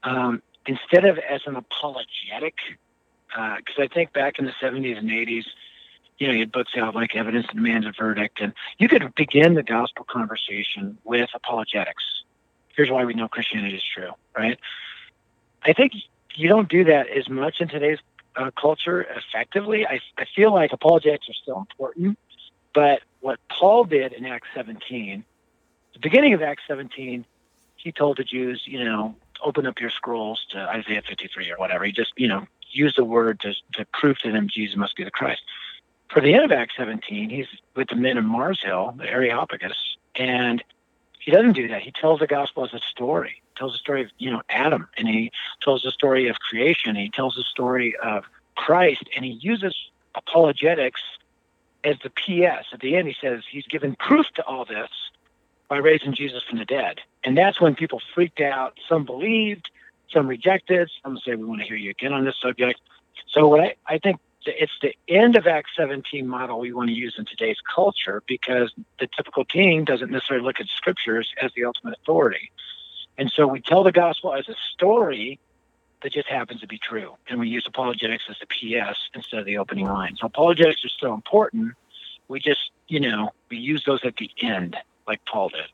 um, 0.02 0.42
instead 0.66 1.04
of 1.04 1.18
as 1.18 1.42
an 1.46 1.56
apologetic, 1.56 2.54
because 3.28 3.78
uh, 3.78 3.82
I 3.82 3.88
think 3.88 4.12
back 4.12 4.38
in 4.38 4.46
the 4.46 4.52
70s 4.62 4.96
and 4.96 5.10
80s 5.10 5.44
you 6.18 6.26
know, 6.26 6.32
you 6.32 6.40
had 6.40 6.52
books 6.52 6.72
out 6.76 6.94
like 6.94 7.14
Evidence 7.14 7.46
and 7.50 7.56
Demands 7.56 7.86
a 7.86 7.92
Verdict, 7.92 8.40
and 8.40 8.52
you 8.78 8.88
could 8.88 9.14
begin 9.14 9.54
the 9.54 9.62
gospel 9.62 10.04
conversation 10.04 10.98
with 11.04 11.30
apologetics. 11.34 12.04
Here's 12.76 12.90
why 12.90 13.04
we 13.04 13.14
know 13.14 13.28
Christianity 13.28 13.76
is 13.76 13.82
true, 13.82 14.10
right? 14.36 14.58
I 15.62 15.72
think 15.72 15.92
you 16.34 16.48
don't 16.48 16.68
do 16.68 16.84
that 16.84 17.08
as 17.08 17.28
much 17.28 17.60
in 17.60 17.68
today's 17.68 17.98
uh, 18.36 18.50
culture 18.60 19.02
effectively. 19.02 19.86
I, 19.86 20.00
I 20.16 20.24
feel 20.34 20.52
like 20.52 20.72
apologetics 20.72 21.28
are 21.28 21.34
still 21.34 21.58
important, 21.58 22.18
but 22.74 23.02
what 23.20 23.38
Paul 23.48 23.84
did 23.84 24.12
in 24.12 24.24
Acts 24.26 24.48
17, 24.54 25.24
the 25.92 25.98
beginning 25.98 26.34
of 26.34 26.42
Acts 26.42 26.62
17, 26.68 27.24
he 27.76 27.92
told 27.92 28.16
the 28.16 28.24
Jews, 28.24 28.62
you 28.64 28.84
know, 28.84 29.14
open 29.42 29.66
up 29.66 29.80
your 29.80 29.90
scrolls 29.90 30.44
to 30.50 30.58
Isaiah 30.58 31.02
53 31.02 31.50
or 31.52 31.58
whatever. 31.58 31.84
He 31.84 31.92
just, 31.92 32.12
you 32.16 32.26
know, 32.26 32.46
used 32.70 32.96
the 32.96 33.04
word 33.04 33.40
to, 33.40 33.54
to 33.74 33.86
prove 33.92 34.18
to 34.18 34.32
them 34.32 34.48
Jesus 34.48 34.76
must 34.76 34.96
be 34.96 35.04
the 35.04 35.10
Christ 35.10 35.42
for 36.08 36.20
the 36.20 36.34
end 36.34 36.44
of 36.44 36.52
Act 36.52 36.72
17, 36.76 37.30
he's 37.30 37.46
with 37.76 37.88
the 37.88 37.96
men 37.96 38.16
of 38.16 38.24
Mars 38.24 38.60
Hill, 38.62 38.94
the 38.96 39.08
Areopagus, 39.08 39.96
and 40.16 40.62
he 41.20 41.30
doesn't 41.30 41.52
do 41.52 41.68
that. 41.68 41.82
He 41.82 41.92
tells 41.92 42.20
the 42.20 42.26
gospel 42.26 42.64
as 42.64 42.72
a 42.72 42.78
story. 42.78 43.42
He 43.54 43.58
tells 43.58 43.72
the 43.72 43.78
story 43.78 44.02
of 44.02 44.10
you 44.18 44.30
know 44.30 44.42
Adam, 44.48 44.88
and 44.96 45.06
he 45.06 45.30
tells 45.62 45.82
the 45.82 45.90
story 45.90 46.28
of 46.28 46.36
creation. 46.38 46.96
he 46.96 47.10
tells 47.10 47.34
the 47.34 47.42
story 47.42 47.94
of 48.02 48.24
Christ, 48.56 49.04
and 49.14 49.24
he 49.24 49.32
uses 49.32 49.74
apologetics 50.14 51.02
as 51.84 51.96
the 52.02 52.10
PS. 52.10 52.66
At 52.72 52.80
the 52.80 52.96
end, 52.96 53.08
he 53.08 53.16
says 53.20 53.42
he's 53.50 53.66
given 53.66 53.94
proof 53.96 54.26
to 54.36 54.44
all 54.46 54.64
this 54.64 54.88
by 55.68 55.76
raising 55.76 56.14
Jesus 56.14 56.42
from 56.48 56.58
the 56.58 56.64
dead, 56.64 57.00
and 57.24 57.36
that's 57.36 57.60
when 57.60 57.74
people 57.74 58.00
freaked 58.14 58.40
out. 58.40 58.78
Some 58.88 59.04
believed, 59.04 59.70
some 60.10 60.26
rejected. 60.26 60.90
Some 61.02 61.18
say 61.18 61.34
we 61.34 61.44
want 61.44 61.60
to 61.60 61.66
hear 61.66 61.76
you 61.76 61.90
again 61.90 62.14
on 62.14 62.24
this 62.24 62.36
subject. 62.40 62.80
So 63.28 63.46
what 63.48 63.60
I, 63.60 63.74
I 63.86 63.98
think 63.98 64.18
it's 64.48 64.72
the 64.80 64.94
end 65.08 65.36
of 65.36 65.46
Act 65.46 65.68
17 65.76 66.26
model 66.26 66.60
we 66.60 66.72
want 66.72 66.88
to 66.88 66.94
use 66.94 67.14
in 67.18 67.24
today's 67.24 67.58
culture 67.74 68.22
because 68.26 68.72
the 68.98 69.08
typical 69.16 69.44
king 69.44 69.84
doesn't 69.84 70.10
necessarily 70.10 70.44
look 70.44 70.60
at 70.60 70.66
scriptures 70.68 71.32
as 71.42 71.52
the 71.54 71.64
ultimate 71.64 71.98
authority. 72.02 72.50
And 73.16 73.30
so 73.30 73.46
we 73.46 73.60
tell 73.60 73.82
the 73.82 73.92
gospel 73.92 74.32
as 74.32 74.48
a 74.48 74.54
story 74.72 75.40
that 76.02 76.12
just 76.12 76.28
happens 76.28 76.60
to 76.60 76.66
be 76.66 76.78
true. 76.78 77.16
And 77.28 77.40
we 77.40 77.48
use 77.48 77.64
apologetics 77.66 78.24
as 78.30 78.36
the 78.38 78.46
PS 78.46 78.96
instead 79.14 79.40
of 79.40 79.46
the 79.46 79.58
opening 79.58 79.86
line. 79.86 80.16
So 80.16 80.26
apologetics 80.26 80.84
are 80.84 80.90
so 81.00 81.14
important. 81.14 81.74
We 82.28 82.40
just, 82.40 82.70
you 82.86 83.00
know, 83.00 83.30
we 83.50 83.56
use 83.56 83.82
those 83.84 84.00
at 84.04 84.16
the 84.16 84.30
end, 84.40 84.76
like 85.06 85.20
Paul 85.24 85.48
did. 85.48 85.66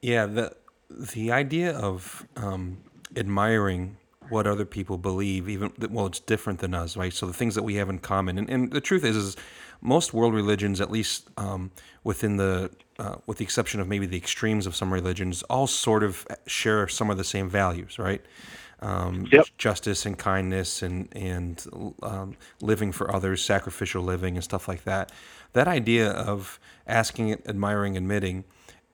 Yeah, 0.00 0.26
the 0.26 0.56
the 0.88 1.32
idea 1.32 1.76
of 1.76 2.26
um, 2.36 2.78
admiring 3.16 3.96
what 4.30 4.46
other 4.46 4.64
people 4.64 4.98
believe, 4.98 5.48
even 5.48 5.72
well, 5.90 6.06
it's 6.06 6.20
different 6.20 6.60
than 6.60 6.74
us, 6.74 6.96
right? 6.96 7.12
So 7.12 7.26
the 7.26 7.32
things 7.32 7.54
that 7.54 7.62
we 7.62 7.76
have 7.76 7.88
in 7.88 7.98
common, 7.98 8.38
and, 8.38 8.48
and 8.48 8.72
the 8.72 8.80
truth 8.80 9.04
is, 9.04 9.16
is 9.16 9.36
most 9.80 10.14
world 10.14 10.34
religions, 10.34 10.80
at 10.80 10.90
least 10.90 11.28
um, 11.36 11.70
within 12.04 12.36
the, 12.36 12.70
uh, 12.98 13.16
with 13.26 13.38
the 13.38 13.44
exception 13.44 13.80
of 13.80 13.88
maybe 13.88 14.06
the 14.06 14.16
extremes 14.16 14.66
of 14.66 14.74
some 14.74 14.92
religions, 14.92 15.42
all 15.44 15.66
sort 15.66 16.02
of 16.02 16.26
share 16.46 16.88
some 16.88 17.10
of 17.10 17.16
the 17.16 17.24
same 17.24 17.48
values, 17.48 17.98
right? 17.98 18.24
Um, 18.80 19.26
yep. 19.32 19.46
Justice 19.56 20.04
and 20.04 20.18
kindness, 20.18 20.82
and 20.82 21.08
and 21.16 21.64
um, 22.02 22.36
living 22.60 22.92
for 22.92 23.14
others, 23.14 23.42
sacrificial 23.42 24.02
living, 24.02 24.36
and 24.36 24.44
stuff 24.44 24.68
like 24.68 24.84
that. 24.84 25.12
That 25.54 25.66
idea 25.66 26.10
of 26.10 26.60
asking, 26.86 27.32
admiring, 27.46 27.96
admitting 27.96 28.44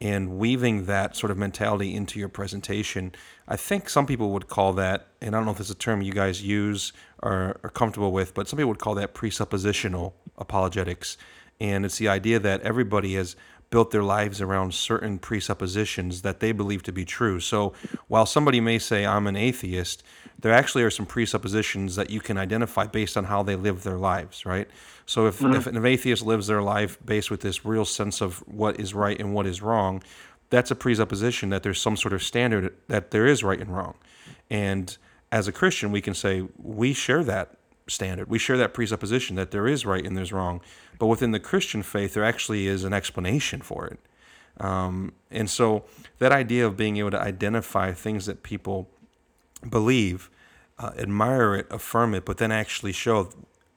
and 0.03 0.37
weaving 0.37 0.87
that 0.87 1.15
sort 1.15 1.31
of 1.31 1.39
mentality 1.39 1.95
into 1.95 2.19
your 2.19 2.29
presentation. 2.29 3.13
I 3.47 3.55
think 3.55 3.89
some 3.89 4.05
people 4.05 4.33
would 4.33 4.49
call 4.49 4.73
that, 4.73 5.07
and 5.21 5.33
I 5.35 5.39
don't 5.39 5.47
know 5.47 5.53
if 5.53 5.61
it's 5.61 5.71
a 5.71 5.77
term 5.77 6.03
you 6.03 6.13
guys 6.13 6.43
use 6.43 6.93
or 7.23 7.61
are 7.63 7.71
comfortable 7.71 8.11
with, 8.11 8.35
but 8.35 8.49
some 8.49 8.57
people 8.57 8.71
would 8.71 8.81
call 8.81 8.97
that 8.97 9.15
presuppositional 9.15 10.13
apologetics. 10.37 11.17
And 11.61 11.85
it's 11.85 11.99
the 11.99 12.09
idea 12.09 12.41
that 12.41 12.63
everybody 12.63 13.15
has 13.15 13.37
built 13.73 13.91
their 13.91 14.03
lives 14.03 14.43
around 14.43 14.75
certain 14.75 15.19
presuppositions 15.19 16.21
that 16.21 16.41
they 16.41 16.53
believe 16.53 16.83
to 16.83 16.93
be 16.93 17.07
true. 17.07 17.41
So 17.41 17.73
while 18.07 18.27
somebody 18.27 18.61
may 18.61 18.79
say, 18.79 19.07
I'm 19.07 19.27
an 19.27 19.35
atheist, 19.35 20.05
there 20.39 20.53
actually 20.53 20.83
are 20.85 20.91
some 20.91 21.07
presuppositions 21.07 21.97
that 21.97 22.11
you 22.11 22.21
can 22.21 22.37
identify 22.37 22.87
based 22.87 23.17
on 23.17 23.25
how 23.25 23.43
they 23.43 23.57
live 23.57 23.83
their 23.83 23.97
lives, 23.97 24.45
right? 24.45 24.69
So 25.07 25.27
if, 25.27 25.39
mm-hmm. 25.39 25.55
if 25.55 25.67
an 25.67 25.85
atheist 25.85 26.23
lives 26.23 26.49
their 26.49 26.61
life 26.61 26.99
based 27.03 27.31
with 27.31 27.41
this 27.41 27.65
real 27.65 27.87
sense 27.87 28.21
of 28.21 28.47
what 28.47 28.79
is 28.79 28.93
right 28.93 29.19
and 29.19 29.33
what 29.33 29.47
is 29.47 29.63
wrong, 29.63 30.03
that's 30.51 30.71
a 30.71 30.77
presupposition 30.77 31.49
that 31.49 31.63
there's 31.63 31.81
some 31.81 31.97
sort 31.97 32.13
of 32.13 32.23
standard 32.23 32.75
that 32.89 33.11
there 33.11 33.27
is 33.27 33.43
right 33.43 33.59
and 33.59 33.75
wrong. 33.75 33.95
And 34.51 34.95
as 35.33 35.49
a 35.49 35.53
Christian, 35.53 35.91
we 35.93 36.03
can 36.03 36.13
say 36.13 36.47
we 36.59 36.93
share 36.93 37.25
that 37.25 37.57
standard. 37.87 38.29
We 38.29 38.39
share 38.39 38.57
that 38.59 38.75
presupposition 38.75 39.37
that 39.37 39.51
there 39.51 39.67
is 39.67 39.85
right 39.85 40.05
and 40.05 40.17
there's 40.17 40.33
wrong. 40.33 40.61
But 40.99 41.07
within 41.07 41.33
the 41.33 41.41
Christian 41.41 41.83
faith, 41.83 42.15
there 42.15 42.25
actually 42.25 42.67
is 42.67 42.85
an 42.85 42.93
explanation 42.93 43.61
for 43.61 43.87
it. 43.87 43.99
Um, 44.61 45.13
and 45.31 45.49
so 45.49 45.85
that 46.19 46.33
idea 46.33 46.67
of 46.67 46.77
being 46.77 46.97
able 46.99 47.11
to 47.13 47.21
identify 47.21 47.93
things 47.93 48.27
that 48.27 48.43
people 48.43 48.89
believe, 49.69 50.31
uh, 50.79 50.93
admire 50.99 51.55
it, 51.55 51.67
affirm 51.71 52.15
it, 52.15 52.25
but 52.25 52.39
then 52.39 52.53
actually 52.53 52.93
show 52.93 53.31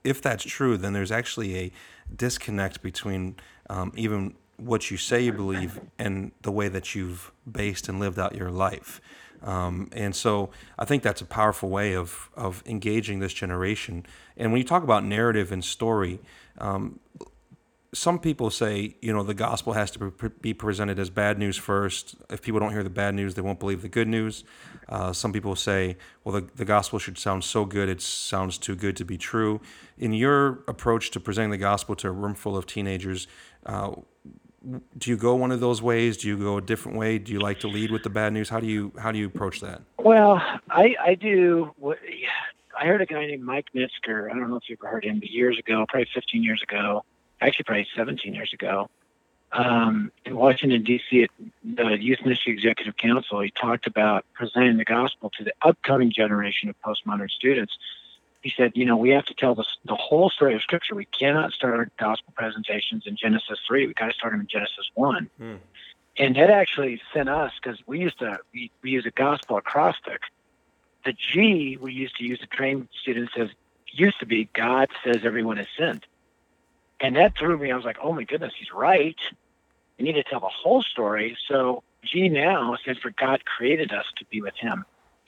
if 0.03 0.21
that's 0.21 0.43
true, 0.43 0.77
then 0.77 0.93
there's 0.93 1.11
actually 1.11 1.57
a 1.57 1.71
disconnect 2.15 2.81
between 2.83 3.35
um, 3.69 3.91
even 3.95 4.35
what 4.57 4.89
you 4.91 4.97
say 4.97 5.21
you 5.21 5.33
believe 5.33 5.81
and 5.99 6.31
the 6.43 6.51
way 6.51 6.67
that 6.67 6.95
you've 6.95 7.31
based 7.51 7.89
and 7.89 7.99
lived 7.99 8.19
out 8.19 8.35
your 8.35 8.51
life. 8.51 9.01
Um, 9.45 9.89
and 9.93 10.15
so 10.15 10.49
I 10.77 10.85
think 10.85 11.03
that's 11.03 11.21
a 11.21 11.25
powerful 11.25 11.69
way 11.69 11.95
of, 11.95 12.29
of 12.35 12.63
engaging 12.65 13.19
this 13.19 13.31
generation. 13.31 14.05
And 14.35 14.51
when 14.51 14.59
you 14.59 14.67
talk 14.67 14.83
about 14.83 15.05
narrative 15.05 15.51
and 15.51 15.63
story, 15.63 16.19
um, 16.57 16.99
some 17.93 18.19
people 18.19 18.49
say, 18.49 18.95
you 19.01 19.13
know, 19.13 19.23
the 19.23 19.33
gospel 19.33 19.73
has 19.73 19.89
to 19.91 20.11
be 20.41 20.53
presented 20.53 20.99
as 20.99 21.09
bad 21.09 21.39
news 21.39 21.55
first. 21.55 22.15
If 22.29 22.41
people 22.41 22.59
don't 22.59 22.71
hear 22.71 22.83
the 22.83 22.89
bad 22.89 23.15
news, 23.15 23.35
they 23.35 23.41
won't 23.41 23.59
believe 23.59 23.81
the 23.81 23.87
good 23.87 24.07
news. 24.07 24.43
Uh, 24.89 25.13
some 25.13 25.31
people 25.31 25.55
say, 25.55 25.95
well, 26.23 26.33
the, 26.35 26.47
the 26.55 26.65
gospel 26.65 26.99
should 26.99 27.17
sound 27.17 27.43
so 27.43 27.63
good, 27.63 27.87
it 27.87 28.01
sounds 28.01 28.57
too 28.57 28.75
good 28.75 28.97
to 28.97 29.05
be 29.05 29.17
true. 29.17 29.61
In 29.97 30.11
your 30.11 30.63
approach 30.67 31.11
to 31.11 31.19
presenting 31.19 31.51
the 31.51 31.57
gospel 31.57 31.95
to 31.97 32.09
a 32.09 32.11
room 32.11 32.35
full 32.35 32.57
of 32.57 32.65
teenagers, 32.65 33.27
uh, 33.65 33.91
do 34.97 35.09
you 35.09 35.17
go 35.17 35.35
one 35.35 35.51
of 35.51 35.59
those 35.59 35.81
ways? 35.81 36.17
Do 36.17 36.27
you 36.27 36.37
go 36.37 36.57
a 36.57 36.61
different 36.61 36.97
way? 36.97 37.17
Do 37.17 37.31
you 37.31 37.39
like 37.39 37.59
to 37.61 37.67
lead 37.67 37.91
with 37.91 38.03
the 38.03 38.09
bad 38.09 38.33
news? 38.33 38.49
How 38.49 38.59
do 38.59 38.67
you 38.67 38.91
how 38.99 39.11
do 39.11 39.19
you 39.19 39.27
approach 39.27 39.61
that? 39.61 39.81
Well, 39.97 40.41
I 40.69 40.95
I 40.99 41.15
do. 41.15 41.73
I 42.77 42.85
heard 42.85 43.01
a 43.01 43.05
guy 43.05 43.25
named 43.25 43.43
Mike 43.43 43.67
Nitzker. 43.73 44.29
I 44.29 44.33
don't 44.33 44.49
know 44.49 44.57
if 44.57 44.67
you 44.67 44.77
ever 44.81 44.89
heard 44.89 45.05
him, 45.05 45.19
but 45.19 45.29
years 45.29 45.57
ago, 45.57 45.85
probably 45.87 46.09
15 46.13 46.43
years 46.43 46.61
ago, 46.61 47.05
actually 47.39 47.63
probably 47.63 47.87
17 47.95 48.33
years 48.33 48.51
ago, 48.53 48.89
um, 49.53 50.11
in 50.25 50.35
Washington 50.35 50.83
D.C. 50.83 51.23
at 51.23 51.29
the 51.63 51.97
Youth 51.97 52.19
Ministry 52.23 52.51
Executive 52.51 52.97
Council, 52.97 53.39
he 53.39 53.51
talked 53.51 53.87
about 53.87 54.25
presenting 54.33 54.77
the 54.77 54.83
gospel 54.83 55.31
to 55.37 55.43
the 55.43 55.53
upcoming 55.61 56.11
generation 56.11 56.67
of 56.67 56.75
postmodern 56.81 57.29
students 57.29 57.77
he 58.45 58.53
said, 58.55 58.73
you 58.75 58.85
know, 58.85 58.95
we 58.95 59.09
have 59.09 59.25
to 59.25 59.33
tell 59.33 59.55
the, 59.55 59.65
the 59.85 59.95
whole 59.95 60.29
story 60.29 60.53
of 60.53 60.61
Scripture. 60.61 60.93
We 60.93 61.05
cannot 61.05 61.51
start 61.51 61.73
our 61.73 61.89
gospel 61.97 62.31
presentations 62.37 63.07
in 63.07 63.15
Genesis 63.15 63.57
3. 63.67 63.87
We 63.87 63.95
got 63.95 64.05
to 64.05 64.13
start 64.13 64.33
them 64.33 64.41
in 64.41 64.45
Genesis 64.45 64.87
1. 64.93 65.29
Hmm. 65.39 65.55
And 66.19 66.35
that 66.35 66.51
actually 66.51 67.01
sent 67.11 67.27
us, 67.27 67.53
because 67.59 67.79
we 67.87 67.97
used 67.97 68.19
to, 68.19 68.37
we, 68.53 68.69
we 68.83 68.91
use 68.91 69.07
a 69.07 69.09
gospel 69.09 69.57
acrostic. 69.57 70.21
The 71.05 71.13
G 71.13 71.79
we 71.81 71.91
used 71.91 72.17
to 72.17 72.23
use 72.23 72.37
to 72.37 72.45
train 72.45 72.87
students 73.01 73.33
as 73.35 73.49
used 73.91 74.19
to 74.19 74.27
be 74.27 74.47
God 74.53 74.89
says 75.03 75.21
everyone 75.23 75.57
is 75.57 75.67
sinned. 75.75 76.05
And 76.99 77.15
that 77.15 77.35
threw 77.35 77.57
me. 77.57 77.71
I 77.71 77.75
was 77.75 77.83
like, 77.83 77.97
oh 77.99 78.13
my 78.13 78.25
goodness, 78.25 78.53
he's 78.55 78.71
right. 78.71 79.17
We 79.97 80.05
need 80.05 80.13
to 80.13 80.23
tell 80.23 80.39
the 80.39 80.49
whole 80.49 80.83
story. 80.83 81.35
So 81.47 81.81
G 82.03 82.29
now 82.29 82.75
stands 82.75 82.99
for 82.99 83.09
God 83.09 83.43
created 83.43 83.91
us 83.91 84.05
to 84.17 84.25
be 84.25 84.39
with 84.39 84.55
him. 84.55 84.85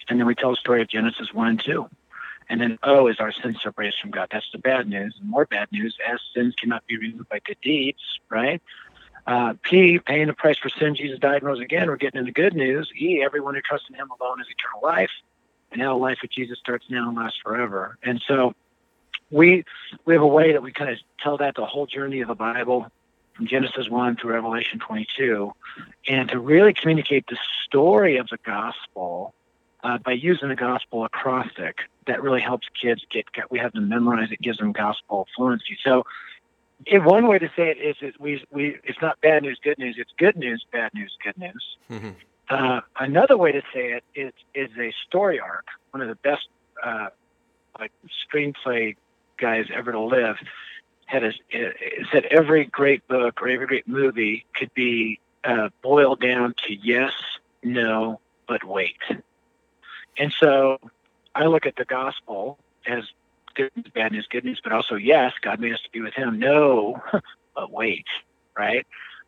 And 0.08 0.20
then 0.20 0.28
we 0.28 0.36
tell 0.36 0.52
the 0.52 0.58
story 0.58 0.84
of 0.84 0.88
Genesis 0.88 1.34
1 1.34 1.48
and 1.48 1.60
2. 1.60 1.90
And 2.50 2.62
then 2.62 2.80
O 2.84 3.08
is 3.08 3.20
our 3.20 3.32
sin 3.32 3.58
separation 3.62 4.00
from 4.02 4.12
God. 4.12 4.30
That's 4.32 4.50
the 4.52 4.58
bad 4.58 4.88
news. 4.88 5.16
And 5.20 5.30
more 5.30 5.46
bad 5.46 5.70
news, 5.72 5.98
as 6.08 6.20
sins 6.34 6.56
cannot 6.56 6.86
be 6.88 6.98
removed 6.98 7.30
by 7.30 7.40
good 7.40 7.58
deeds, 7.62 8.00
right? 8.30 8.62
Uh, 9.26 9.56
P, 9.62 10.00
paying 10.00 10.28
the 10.28 10.34
price 10.34 10.58
for 10.58 10.70
sin, 10.70 10.96
Jesus 10.96 11.20
died 11.20 11.38
and 11.38 11.44
rose 11.44 11.60
again. 11.60 11.88
We're 11.88 11.98
getting 11.98 12.20
into 12.20 12.32
good 12.32 12.56
news. 12.56 12.90
E, 12.98 13.22
everyone 13.24 13.56
who 13.56 13.62
trusts 13.62 13.90
in 13.90 13.96
him 13.96 14.10
alone 14.20 14.38
has 14.38 14.48
eternal 14.48 14.82
life. 14.82 15.12
And 15.72 15.82
now 15.82 15.98
life 15.98 16.20
with 16.22 16.32
Jesus 16.32 16.58
starts 16.60 16.86
now 16.90 17.10
and 17.10 17.18
lasts 17.18 17.40
forever. 17.44 17.98
And 18.02 18.22
so 18.26 18.54
we 19.30 19.66
we 20.06 20.14
have 20.14 20.24
a 20.24 20.28
way 20.28 20.54
that 20.54 20.64
we 20.64 20.72
kind 20.72 20.90
of 20.90 20.98
tell 21.20 21.38
that 21.38 21.56
the 21.56 21.66
whole 21.66 21.86
journey 21.86 22.22
of 22.22 22.30
the 22.30 22.36
Bible 22.36 22.88
from 23.36 23.48
Genesis 23.48 23.90
1 23.90 24.16
through 24.16 24.34
Revelation 24.34 24.80
22, 24.80 25.54
and 26.08 26.30
to 26.30 26.40
really 26.40 26.74
communicate 26.74 27.28
the 27.28 27.38
story 27.66 28.18
of 28.18 28.28
the 28.30 28.38
gospel 28.46 29.34
uh, 29.84 29.98
by 29.98 30.14
using 30.14 30.48
the 30.48 30.56
gospel 30.56 31.04
acrostic 31.04 31.82
that 32.08 32.22
really 32.22 32.42
helps 32.42 32.68
kids 32.82 33.06
get, 33.12 33.26
we 33.50 33.60
have 33.60 33.74
them 33.74 33.90
memorize 33.90 34.32
it 34.32 34.42
gives 34.42 34.58
them 34.58 34.72
gospel 34.72 35.28
fluency. 35.36 35.78
So 35.84 36.06
one 36.92 37.28
way 37.28 37.40
to 37.40 37.48
say 37.56 37.70
it 37.70 37.78
is 37.78 37.96
that 38.02 38.20
we 38.20 38.44
we 38.52 38.78
it's 38.84 39.02
not 39.02 39.20
bad 39.22 39.42
news 39.44 39.60
good 39.64 39.80
news 39.80 39.96
it's 39.98 40.12
good 40.18 40.36
news 40.38 40.64
bad 40.72 40.94
news 40.94 41.18
good 41.24 41.38
news. 41.38 41.78
Mm-hmm. 41.90 42.10
uh, 42.50 42.82
another 43.00 43.36
way 43.36 43.52
to 43.52 43.62
say 43.74 43.94
it 43.94 44.04
is 44.14 44.32
is 44.54 44.70
a 44.78 44.94
story 45.08 45.40
arc 45.40 45.66
one 45.90 46.02
of 46.02 46.08
the 46.08 46.16
best 46.16 46.48
uh, 46.84 47.08
like 47.80 47.92
screenplay 48.32 48.96
guys 49.38 49.66
ever 49.74 49.92
to 49.92 50.00
live 50.00 50.38
had 51.08 51.24
a, 51.24 51.34
said 52.12 52.26
every 52.26 52.66
great 52.66 53.08
book 53.08 53.42
or 53.42 53.48
every 53.50 53.66
great 53.66 53.88
movie 53.88 54.46
could 54.54 54.72
be 54.76 55.20
uh, 55.44 55.70
boiled 55.82 56.20
down 56.20 56.54
to 56.68 56.76
yes 56.76 57.14
no 57.64 58.20
but 58.48 58.64
wait. 58.64 58.98
And 60.18 60.34
so 60.34 60.80
I 61.38 61.46
look 61.46 61.68
at 61.68 61.76
the 61.76 61.86
gospel 61.86 62.58
as 62.88 63.04
good 63.54 63.72
news, 63.76 63.86
bad 63.94 64.12
news, 64.12 64.28
good 64.28 64.44
news, 64.44 64.60
but 64.64 64.72
also, 64.72 64.96
yes, 64.96 65.34
God 65.42 65.60
made 65.60 65.74
us 65.74 65.82
to 65.84 65.92
be 65.92 66.02
with 66.02 66.16
Him. 66.16 66.40
No, 66.40 67.02
but 67.56 67.72
wait, 67.72 68.08
right? 68.58 68.88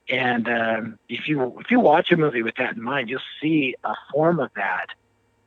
And 0.09 0.49
um, 0.49 0.99
if 1.07 1.27
you 1.27 1.59
if 1.59 1.69
you 1.69 1.79
watch 1.79 2.11
a 2.11 2.17
movie 2.17 2.41
with 2.41 2.55
that 2.55 2.75
in 2.75 2.81
mind, 2.81 3.09
you'll 3.09 3.21
see 3.39 3.75
a 3.83 3.93
form 4.11 4.39
of 4.39 4.49
that 4.55 4.87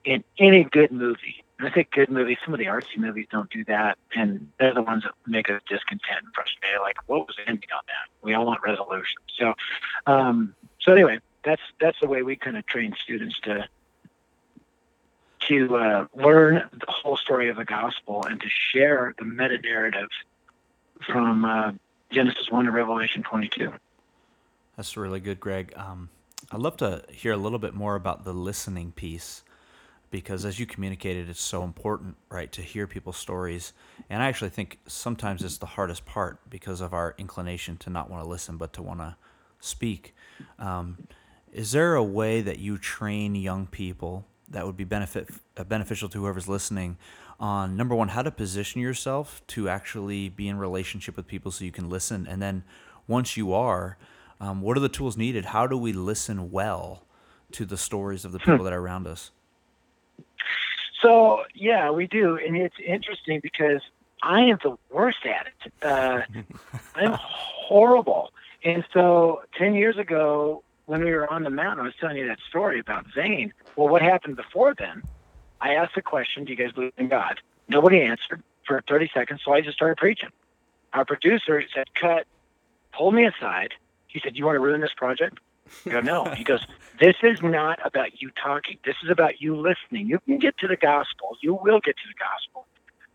in 0.05 0.23
any 0.39 0.63
good 0.63 0.93
movie. 0.93 1.43
And 1.59 1.69
I 1.69 1.73
think 1.73 1.91
good 1.91 2.11
movies, 2.11 2.39
some 2.45 2.55
of 2.55 2.61
the 2.61 2.67
artsy 2.67 2.97
movies 2.97 3.27
don't 3.31 3.51
do 3.51 3.65
that, 3.65 3.99
and 4.15 4.49
they're 4.61 4.75
the 4.75 4.83
ones 4.83 5.03
that 5.03 5.15
make 5.27 5.51
us 5.51 5.61
discontent 5.69 6.25
and 6.25 6.33
frustrated. 6.33 6.81
Like, 6.81 6.97
what 7.07 7.27
was 7.27 7.37
the 7.37 7.49
ending 7.49 7.71
on 7.75 7.83
that? 7.87 8.25
We 8.25 8.35
all 8.35 8.47
want 8.47 8.63
resolution. 8.65 9.21
So, 9.37 9.55
um, 10.07 10.55
so 10.81 10.93
anyway, 10.93 11.19
that's 11.45 11.63
that's 11.81 11.99
the 12.01 12.07
way 12.07 12.23
we 12.23 12.37
kind 12.37 12.57
of 12.57 12.65
train 12.67 12.95
students 13.03 13.41
to 13.41 13.67
to 15.49 15.77
uh, 15.77 16.07
learn 16.15 16.63
the 16.73 16.87
whole 16.89 17.17
story 17.17 17.49
of 17.49 17.57
the 17.57 17.65
gospel 17.65 18.25
and 18.29 18.41
to 18.41 18.49
share 18.49 19.15
the 19.19 19.25
meta 19.25 19.59
narrative 19.59 20.09
from 21.07 21.45
uh, 21.45 21.73
Genesis 22.11 22.51
1 22.51 22.67
to 22.67 22.71
Revelation 22.71 23.23
22. 23.23 23.73
That's 24.77 24.97
really 24.97 25.21
good, 25.21 25.41
Greg. 25.41 25.73
Um, 25.77 26.11
I'd 26.51 26.61
love 26.61 26.77
to 26.79 27.05
hear 27.11 27.33
a 27.33 27.37
little 27.37 27.59
bit 27.59 27.75
more 27.75 27.95
about 27.95 28.25
the 28.25 28.33
listening 28.33 28.93
piece 28.93 29.43
because, 30.11 30.45
as 30.45 30.59
you 30.59 30.67
communicated, 30.67 31.29
it's 31.29 31.41
so 31.41 31.63
important, 31.63 32.17
right, 32.29 32.53
to 32.53 32.63
hear 32.63 32.87
people's 32.87 33.17
stories. 33.17 33.73
And 34.11 34.23
I 34.23 34.29
actually 34.29 34.51
think 34.51 34.79
sometimes 34.87 35.43
it's 35.43 35.59
the 35.59 35.67
hardest 35.67 36.05
part 36.05 36.39
because 36.51 36.81
of 36.81 36.93
our 36.93 37.15
inclination 37.17 37.77
to 37.79 37.91
not 37.91 38.11
want 38.11 38.23
to 38.23 38.29
listen 38.29 38.59
but 38.59 38.73
to 38.75 38.83
want 38.83 39.01
to 39.01 39.17
speak. 39.61 40.15
Um, 40.59 40.99
is 41.53 41.73
there 41.73 41.95
a 41.95 42.03
way 42.03 42.41
that 42.41 42.59
you 42.59 42.79
train 42.79 43.35
young 43.35 43.67
people 43.67 44.27
that 44.53 44.67
would 44.67 44.77
be 44.77 44.85
benefit 44.85 45.29
uh, 45.57 45.65
beneficial 45.65 46.09
to 46.11 46.21
whoever's 46.21 46.49
listening 46.49 46.97
on 47.41 47.77
number 47.77 47.95
one 47.95 48.09
how 48.09 48.23
to 48.23 48.31
position 48.31 48.81
yourself 48.81 49.43
to 49.49 49.69
actually 49.69 50.29
be 50.29 50.49
in 50.49 50.59
relationship 50.59 51.17
with 51.17 51.27
people 51.27 51.51
so 51.51 51.65
you 51.65 51.73
can 51.73 51.91
listen. 51.91 52.27
And 52.27 52.41
then 52.41 52.65
once 53.09 53.37
you 53.37 53.53
are 53.53 53.99
um, 54.41 54.61
what 54.61 54.77
are 54.77 54.81
the 54.81 54.89
tools 54.89 55.17
needed? 55.17 55.47
How 55.47 55.67
do 55.67 55.77
we 55.77 55.93
listen 55.93 56.51
well 56.51 57.05
to 57.53 57.65
the 57.65 57.77
stories 57.77 58.25
of 58.25 58.33
the 58.33 58.39
people 58.39 58.59
hmm. 58.59 58.65
that 58.65 58.73
are 58.73 58.81
around 58.81 59.07
us? 59.07 59.31
So 61.01 61.45
yeah 61.55 61.91
we 61.91 62.07
do. 62.07 62.39
And 62.39 62.57
it's 62.57 62.77
interesting 62.85 63.41
because 63.43 63.81
i 64.23 64.41
am 64.43 64.59
the 64.63 64.77
worst 64.91 65.25
at 65.25 65.47
it. 65.47 65.73
Uh, 65.83 66.23
i'm 66.95 67.19
horrible. 67.21 68.33
And 68.65 68.85
so 68.93 69.43
10 69.59 69.75
years 69.75 69.99
ago 69.99 70.63
when 70.93 71.03
we 71.03 71.11
were 71.13 71.33
on 71.33 71.43
the 71.43 71.49
mountain, 71.49 71.81
I 71.81 71.85
was 71.85 71.95
telling 71.99 72.19
you 72.19 72.29
that 72.29 72.39
story 72.51 72.79
about 72.79 73.07
Zane. 73.15 73.55
Well, 73.77 73.89
what 73.89 74.03
happened 74.03 74.37
before 74.37 74.75
then? 74.79 75.03
I 75.59 75.77
asked 75.77 75.95
the 75.95 76.03
question, 76.03 76.45
Do 76.45 76.53
you 76.53 76.59
guys 76.59 76.73
believe 76.73 76.93
in 76.99 77.09
God? 77.09 77.41
Nobody 77.67 78.03
answered 78.03 78.43
for 78.67 78.83
30 78.87 79.11
seconds, 79.15 79.41
so 79.43 79.55
I 79.55 79.63
just 79.63 79.75
started 79.75 79.97
preaching. 79.97 80.29
Our 80.93 81.07
producer 81.07 81.65
said, 81.75 81.87
Cut, 81.95 82.27
pulled 82.93 83.15
me 83.15 83.25
aside. 83.25 83.73
He 84.07 84.21
said, 84.21 84.37
You 84.37 84.45
want 84.45 84.57
to 84.57 84.61
ruin 84.61 84.83
this 84.83 84.93
project? 84.95 85.39
I 85.87 85.91
go, 85.91 86.01
no. 86.01 86.25
He 86.25 86.45
goes, 86.45 86.67
this 87.01 87.17
is 87.23 87.41
not 87.41 87.79
about 87.87 88.21
you 88.21 88.31
talking. 88.31 88.77
This 88.85 88.97
is 89.03 89.09
about 89.09 89.41
you 89.41 89.57
listening. 89.57 90.09
You 90.09 90.19
can 90.19 90.37
get 90.39 90.59
to 90.59 90.69
the 90.69 90.77
gospel. 90.77 91.39
You 91.41 91.55
will 91.55 91.81
get 91.81 91.97
to 91.97 92.03
the 92.07 92.19
gospel. 92.19 92.67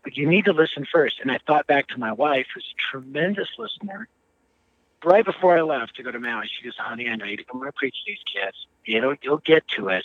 But 0.02 0.16
you 0.16 0.26
need 0.26 0.46
to 0.46 0.52
listen 0.52 0.84
first. 0.90 1.20
And 1.20 1.30
I 1.30 1.38
thought 1.46 1.68
back 1.68 1.86
to 1.88 1.98
my 1.98 2.10
wife, 2.10 2.46
who's 2.52 2.74
a 2.74 2.90
tremendous 2.90 3.48
listener. 3.56 4.08
Right 5.04 5.24
before 5.24 5.56
I 5.56 5.62
left 5.62 5.94
to 5.96 6.02
go 6.02 6.10
to 6.10 6.18
Maui, 6.18 6.48
she 6.48 6.64
goes, 6.64 6.74
honey, 6.76 7.08
I 7.08 7.16
know 7.16 7.24
you 7.24 7.36
don't 7.36 7.54
want 7.54 7.68
to 7.68 7.72
preach 7.72 7.94
to 7.94 8.10
these 8.10 8.18
kids. 8.32 8.66
You 8.84 9.00
know, 9.00 9.14
you'll 9.22 9.38
get 9.38 9.66
to 9.76 9.88
it. 9.88 10.04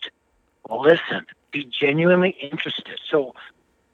Well, 0.69 0.81
listen, 0.81 1.25
be 1.51 1.65
genuinely 1.65 2.29
interested. 2.29 2.99
So 3.09 3.33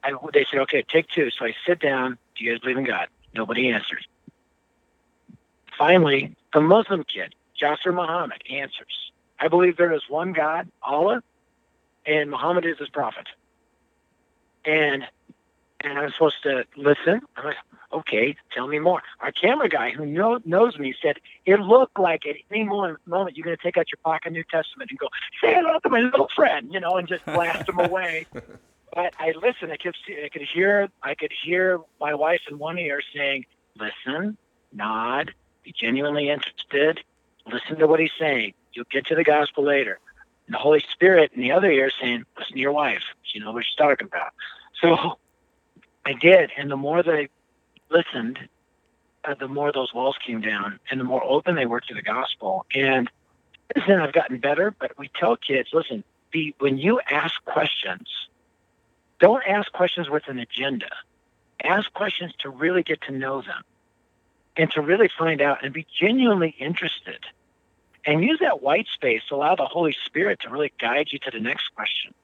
I, 0.04 0.12
they 0.32 0.46
said, 0.50 0.60
okay, 0.60 0.82
take 0.82 1.08
two. 1.08 1.30
So 1.30 1.46
I 1.46 1.54
sit 1.66 1.80
down. 1.80 2.18
Do 2.36 2.44
you 2.44 2.52
guys 2.52 2.60
believe 2.60 2.76
in 2.76 2.84
God? 2.84 3.08
Nobody 3.34 3.70
answers. 3.70 4.06
Finally, 5.78 6.36
the 6.52 6.60
Muslim 6.60 7.04
kid, 7.04 7.34
Jasser 7.60 7.94
Muhammad, 7.94 8.42
answers. 8.50 9.12
I 9.38 9.48
believe 9.48 9.78
there 9.78 9.94
is 9.94 10.02
one 10.08 10.32
God, 10.34 10.68
Allah, 10.82 11.22
and 12.04 12.30
Muhammad 12.30 12.66
is 12.66 12.78
his 12.78 12.90
prophet. 12.90 13.26
And 14.64 15.04
and 15.80 15.98
I'm 15.98 16.10
supposed 16.12 16.42
to 16.42 16.64
listen. 16.76 17.20
I'm 17.36 17.44
like, 17.44 17.56
okay, 17.92 18.36
tell 18.52 18.68
me 18.68 18.78
more. 18.78 19.02
Our 19.20 19.32
camera 19.32 19.68
guy 19.68 19.90
who 19.90 20.06
know, 20.06 20.40
knows 20.44 20.78
me 20.78 20.94
said, 21.00 21.16
it 21.46 21.60
looked 21.60 21.98
like 21.98 22.26
at 22.26 22.36
any 22.50 22.64
moment, 22.64 22.98
moment 23.06 23.36
you're 23.36 23.44
going 23.44 23.56
to 23.56 23.62
take 23.62 23.76
out 23.76 23.86
your 23.90 23.98
pocket 24.04 24.32
New 24.32 24.44
Testament 24.44 24.90
and 24.90 24.98
go, 24.98 25.08
say 25.40 25.54
hello 25.54 25.78
to 25.82 25.88
my 25.88 26.00
little 26.00 26.28
friend, 26.34 26.72
you 26.72 26.80
know, 26.80 26.96
and 26.96 27.08
just 27.08 27.24
blast 27.24 27.68
him 27.68 27.78
away. 27.78 28.26
But 28.92 29.14
I 29.20 29.32
listened. 29.40 29.70
I 29.70 29.76
could 29.76 29.94
see, 30.04 30.20
I 30.24 30.28
could 30.28 30.42
hear, 30.42 30.88
I 31.00 31.14
could 31.14 31.30
hear 31.44 31.78
my 32.00 32.12
wife 32.14 32.40
in 32.50 32.58
one 32.58 32.76
ear 32.76 33.00
saying, 33.14 33.46
listen, 33.78 34.36
nod, 34.72 35.32
be 35.62 35.72
genuinely 35.72 36.28
interested, 36.28 37.00
listen 37.46 37.78
to 37.78 37.86
what 37.86 38.00
he's 38.00 38.10
saying. 38.18 38.54
You'll 38.72 38.86
get 38.90 39.06
to 39.06 39.14
the 39.14 39.22
gospel 39.22 39.62
later. 39.62 40.00
And 40.46 40.54
the 40.54 40.58
Holy 40.58 40.82
Spirit 40.90 41.30
in 41.34 41.40
the 41.40 41.52
other 41.52 41.70
ear 41.70 41.90
saying, 42.00 42.24
listen 42.36 42.54
to 42.54 42.58
your 42.58 42.72
wife. 42.72 43.04
She 43.22 43.38
knows 43.38 43.54
what 43.54 43.64
she's 43.64 43.76
talking 43.76 44.08
about. 44.08 44.32
So 44.80 45.18
I 46.04 46.12
did. 46.12 46.50
And 46.56 46.70
the 46.70 46.76
more 46.76 47.02
they 47.02 47.28
listened, 47.90 48.38
uh, 49.24 49.34
the 49.34 49.48
more 49.48 49.72
those 49.72 49.92
walls 49.92 50.16
came 50.24 50.40
down 50.40 50.80
and 50.90 50.98
the 50.98 51.04
more 51.04 51.22
open 51.22 51.54
they 51.54 51.66
were 51.66 51.80
to 51.80 51.94
the 51.94 52.02
gospel. 52.02 52.66
And 52.74 53.10
listen, 53.76 54.00
I've 54.00 54.12
gotten 54.12 54.38
better, 54.38 54.74
but 54.78 54.98
we 54.98 55.10
tell 55.18 55.36
kids, 55.36 55.70
listen, 55.72 56.04
be, 56.30 56.54
when 56.58 56.78
you 56.78 57.00
ask 57.10 57.44
questions, 57.44 58.08
don't 59.18 59.42
ask 59.46 59.70
questions 59.72 60.08
with 60.08 60.28
an 60.28 60.38
agenda. 60.38 60.88
Ask 61.62 61.92
questions 61.92 62.32
to 62.40 62.48
really 62.48 62.82
get 62.82 63.02
to 63.02 63.12
know 63.12 63.42
them 63.42 63.62
and 64.56 64.70
to 64.72 64.80
really 64.80 65.10
find 65.18 65.42
out 65.42 65.62
and 65.62 65.74
be 65.74 65.86
genuinely 65.98 66.54
interested. 66.58 67.24
And 68.06 68.24
use 68.24 68.38
that 68.40 68.62
white 68.62 68.86
space 68.94 69.20
to 69.28 69.34
allow 69.34 69.56
the 69.56 69.66
Holy 69.66 69.94
Spirit 70.06 70.40
to 70.40 70.48
really 70.48 70.72
guide 70.80 71.08
you 71.10 71.18
to 71.18 71.30
the 71.30 71.40
next 71.40 71.68
question. 71.74 72.14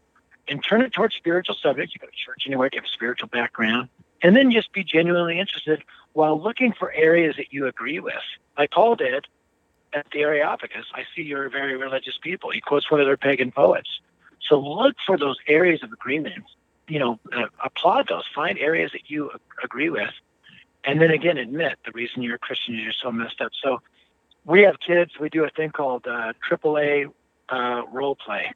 And 0.49 0.62
turn 0.62 0.83
it 0.83 0.93
towards 0.93 1.15
spiritual 1.15 1.57
subjects. 1.61 1.95
You 1.95 2.00
go 2.00 2.07
to 2.07 2.12
church 2.12 2.45
anywhere, 2.47 2.69
you 2.73 2.79
have 2.79 2.85
a 2.85 2.88
spiritual 2.88 3.29
background. 3.29 3.88
And 4.23 4.35
then 4.35 4.50
just 4.50 4.73
be 4.73 4.85
genuinely 4.85 5.38
interested 5.38 5.83
while 6.12 6.41
looking 6.41 6.73
for 6.73 6.93
areas 6.93 7.37
that 7.37 7.53
you 7.53 7.67
agree 7.67 8.00
with. 8.00 8.15
Like 8.57 8.71
Paul 8.71 8.97
did 8.97 9.26
at 9.93 10.07
the 10.12 10.21
Areopagus. 10.21 10.87
I 10.95 11.05
see 11.15 11.23
you're 11.23 11.47
a 11.47 11.50
very 11.50 11.76
religious 11.76 12.19
people. 12.21 12.50
He 12.50 12.61
quotes 12.61 12.91
one 12.91 13.00
of 13.00 13.07
their 13.07 13.17
pagan 13.17 13.53
poets. 13.53 14.00
So 14.49 14.59
look 14.59 14.97
for 15.05 15.19
those 15.19 15.37
areas 15.47 15.83
of 15.83 15.93
agreement. 15.93 16.45
You 16.88 17.00
know, 17.00 17.21
uh, 17.33 17.47
applaud 17.65 18.09
those. 18.09 18.25
Find 18.35 18.59
areas 18.59 18.93
that 18.93 19.11
you 19.11 19.31
agree 19.62 19.91
with 19.91 20.12
and 20.87 21.00
then 21.00 21.11
again 21.11 21.37
admit 21.37 21.79
the 21.85 21.91
reason 21.93 22.23
you're 22.23 22.37
a 22.37 22.38
Christian 22.38 22.76
is 22.76 22.81
you're 22.81 22.93
so 22.93 23.11
messed 23.11 23.41
up. 23.41 23.50
So 23.62 23.83
we 24.45 24.62
have 24.62 24.79
kids. 24.79 25.11
We 25.21 25.29
do 25.29 25.45
a 25.45 25.50
thing 25.50 25.71
called 25.71 26.07
uh, 26.07 26.33
AAA 26.49 27.12
uh, 27.49 27.83
role 27.93 28.15
play 28.15 28.53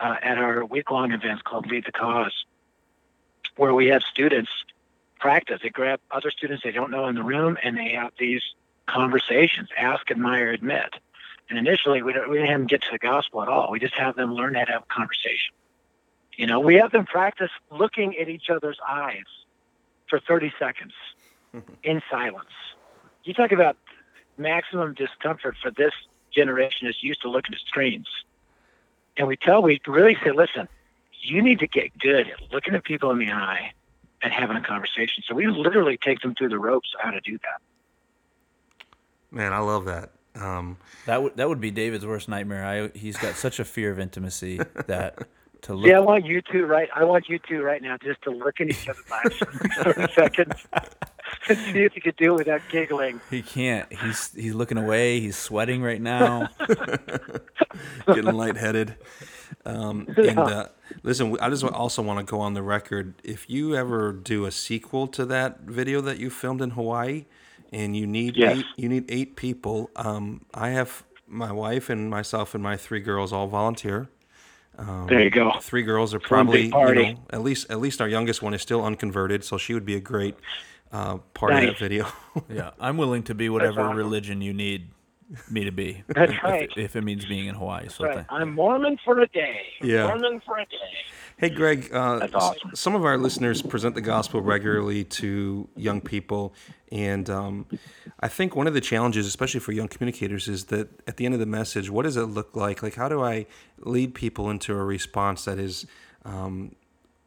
uh, 0.00 0.16
at 0.22 0.38
our 0.38 0.64
week 0.64 0.90
long 0.90 1.12
events 1.12 1.42
called 1.42 1.66
Lead 1.66 1.84
the 1.86 1.92
Cause, 1.92 2.44
where 3.56 3.74
we 3.74 3.86
have 3.88 4.02
students 4.02 4.50
practice. 5.18 5.60
They 5.62 5.70
grab 5.70 6.00
other 6.10 6.30
students 6.30 6.62
they 6.62 6.70
don't 6.70 6.90
know 6.90 7.06
in 7.06 7.14
the 7.14 7.22
room 7.22 7.58
and 7.62 7.76
they 7.76 7.90
have 7.90 8.12
these 8.18 8.42
conversations, 8.86 9.68
ask, 9.76 10.10
admire, 10.10 10.50
admit. 10.50 10.94
And 11.50 11.58
initially, 11.58 12.02
we, 12.02 12.12
don't, 12.12 12.28
we 12.28 12.36
didn't 12.36 12.50
have 12.50 12.60
them 12.60 12.66
get 12.66 12.82
to 12.82 12.88
the 12.92 12.98
gospel 12.98 13.42
at 13.42 13.48
all. 13.48 13.70
We 13.70 13.80
just 13.80 13.94
have 13.94 14.16
them 14.16 14.34
learn 14.34 14.54
how 14.54 14.64
to 14.64 14.72
have 14.72 14.82
a 14.82 14.94
conversation. 14.94 15.54
You 16.36 16.46
know, 16.46 16.60
we 16.60 16.76
have 16.76 16.92
them 16.92 17.06
practice 17.06 17.50
looking 17.70 18.16
at 18.18 18.28
each 18.28 18.50
other's 18.50 18.78
eyes 18.86 19.24
for 20.08 20.20
30 20.20 20.52
seconds 20.58 20.92
in 21.82 22.02
silence. 22.10 22.50
You 23.24 23.34
talk 23.34 23.52
about 23.52 23.76
maximum 24.36 24.94
discomfort 24.94 25.56
for 25.60 25.70
this 25.70 25.92
generation 26.30 26.86
is 26.86 26.96
used 27.02 27.22
to 27.22 27.30
looking 27.30 27.54
at 27.54 27.60
screens. 27.66 28.06
And 29.18 29.26
we 29.26 29.36
tell, 29.36 29.62
we 29.62 29.80
really 29.86 30.16
say, 30.24 30.30
listen, 30.30 30.68
you 31.20 31.42
need 31.42 31.58
to 31.58 31.66
get 31.66 31.98
good 31.98 32.28
at 32.28 32.52
looking 32.52 32.74
at 32.74 32.84
people 32.84 33.10
in 33.10 33.18
the 33.18 33.30
eye 33.30 33.72
and 34.22 34.32
having 34.32 34.56
a 34.56 34.62
conversation. 34.62 35.22
So 35.26 35.34
we 35.34 35.46
literally 35.48 35.98
take 36.02 36.20
them 36.20 36.34
through 36.34 36.50
the 36.50 36.58
ropes 36.58 36.88
of 36.94 37.04
how 37.04 37.10
to 37.10 37.20
do 37.20 37.32
that. 37.38 37.60
Man, 39.30 39.52
I 39.52 39.58
love 39.58 39.84
that. 39.86 40.12
Um, 40.34 40.76
that 41.06 41.22
would 41.22 41.36
that 41.36 41.48
would 41.48 41.60
be 41.60 41.70
David's 41.70 42.06
worst 42.06 42.28
nightmare. 42.28 42.64
I 42.64 42.96
he's 42.96 43.16
got 43.16 43.34
such 43.34 43.58
a 43.58 43.64
fear 43.64 43.90
of 43.90 43.98
intimacy 43.98 44.60
that 44.86 45.18
to 45.62 45.74
look. 45.74 45.86
Yeah, 45.88 45.96
I 45.96 46.00
want 46.00 46.24
you 46.26 46.40
two 46.40 46.64
right. 46.64 46.88
I 46.94 47.04
want 47.04 47.28
you 47.28 47.40
two 47.40 47.62
right 47.62 47.82
now 47.82 47.96
just 48.02 48.22
to 48.22 48.30
look 48.30 48.60
at 48.60 48.68
each 48.68 48.88
other's 48.88 49.04
eyes 49.12 49.34
for 49.82 49.92
30 49.94 50.12
seconds 50.12 50.66
and 51.48 51.58
see 51.72 51.84
if 51.84 51.94
you 51.96 52.02
could 52.02 52.16
do 52.16 52.34
it 52.34 52.38
without 52.38 52.62
giggling. 52.68 53.20
He 53.30 53.42
can't. 53.42 53.92
He's 53.92 54.32
he's 54.34 54.54
looking 54.54 54.78
away. 54.78 55.20
He's 55.20 55.36
sweating 55.36 55.82
right 55.82 56.00
now. 56.00 56.48
Getting 58.06 58.34
lightheaded. 58.34 58.96
Um, 59.64 60.06
and 60.16 60.38
uh, 60.38 60.66
listen, 61.02 61.36
I 61.40 61.50
just 61.50 61.64
also 61.64 62.02
want 62.02 62.18
to 62.26 62.30
go 62.30 62.40
on 62.40 62.54
the 62.54 62.62
record. 62.62 63.14
If 63.24 63.48
you 63.50 63.74
ever 63.76 64.12
do 64.12 64.44
a 64.46 64.50
sequel 64.50 65.06
to 65.08 65.24
that 65.26 65.60
video 65.60 66.00
that 66.02 66.18
you 66.18 66.30
filmed 66.30 66.60
in 66.62 66.70
Hawaii, 66.70 67.26
and 67.72 67.96
you 67.96 68.06
need 68.06 68.36
Yes. 68.36 68.58
eight, 68.58 68.64
you 68.76 68.88
need 68.88 69.04
eight 69.10 69.36
people. 69.36 69.90
Um, 69.96 70.44
I 70.54 70.70
have 70.70 71.04
my 71.26 71.52
wife 71.52 71.90
and 71.90 72.08
myself 72.08 72.54
and 72.54 72.62
my 72.62 72.76
three 72.76 73.00
girls 73.00 73.32
all 73.32 73.46
volunteer. 73.46 74.08
There 75.08 75.20
you 75.20 75.30
go. 75.30 75.52
Three 75.60 75.82
girls 75.82 76.14
are 76.14 76.20
probably 76.20 76.66
you 76.66 76.70
know 76.70 77.16
at 77.30 77.42
least 77.42 77.68
at 77.68 77.80
least 77.80 78.00
our 78.00 78.08
youngest 78.08 78.42
one 78.42 78.54
is 78.54 78.62
still 78.62 78.84
unconverted, 78.84 79.42
so 79.44 79.58
she 79.58 79.74
would 79.74 79.84
be 79.84 79.96
a 79.96 80.00
great 80.00 80.36
uh, 80.92 81.18
part 81.34 81.52
of 81.52 81.58
Nice. 81.58 81.68
that 81.70 81.78
video. 81.78 82.06
yeah, 82.48 82.70
I'm 82.80 82.96
willing 82.96 83.22
to 83.24 83.34
be 83.34 83.48
whatever 83.48 83.82
awesome. 83.82 83.96
religion 83.96 84.40
you 84.42 84.52
need 84.52 84.90
me 85.50 85.64
to 85.64 85.72
be. 85.72 86.02
That's 86.08 86.32
if, 86.32 86.42
right. 86.42 86.70
If 86.76 86.96
it 86.96 87.02
means 87.02 87.24
being 87.26 87.46
in 87.46 87.54
Hawaii. 87.54 87.88
So 87.88 88.04
Right. 88.04 88.14
th- 88.14 88.26
I'm 88.30 88.54
Mormon 88.54 88.98
for 89.04 89.20
a 89.20 89.26
day. 89.28 89.60
Yeah. 89.82 90.06
Mormon 90.06 90.40
for 90.46 90.58
a 90.58 90.64
day. 90.64 90.76
Hey, 91.36 91.50
Greg, 91.50 91.90
uh, 91.92 92.18
That's 92.18 92.34
awesome. 92.34 92.70
some 92.74 92.94
of 92.96 93.04
our 93.04 93.16
listeners 93.16 93.62
present 93.62 93.94
the 93.94 94.00
gospel 94.00 94.40
regularly 94.40 95.04
to 95.04 95.68
young 95.76 96.00
people. 96.00 96.52
And 96.90 97.30
um, 97.30 97.66
I 98.18 98.26
think 98.26 98.56
one 98.56 98.66
of 98.66 98.74
the 98.74 98.80
challenges, 98.80 99.24
especially 99.26 99.60
for 99.60 99.70
young 99.70 99.86
communicators, 99.86 100.48
is 100.48 100.64
that 100.66 100.88
at 101.06 101.16
the 101.16 101.26
end 101.26 101.34
of 101.34 101.40
the 101.40 101.46
message, 101.46 101.90
what 101.90 102.02
does 102.04 102.16
it 102.16 102.22
look 102.24 102.56
like? 102.56 102.82
Like, 102.82 102.96
how 102.96 103.08
do 103.08 103.22
I 103.22 103.46
lead 103.78 104.14
people 104.14 104.50
into 104.50 104.72
a 104.74 104.82
response 104.82 105.44
that 105.44 105.58
is 105.60 105.86
um, 106.24 106.74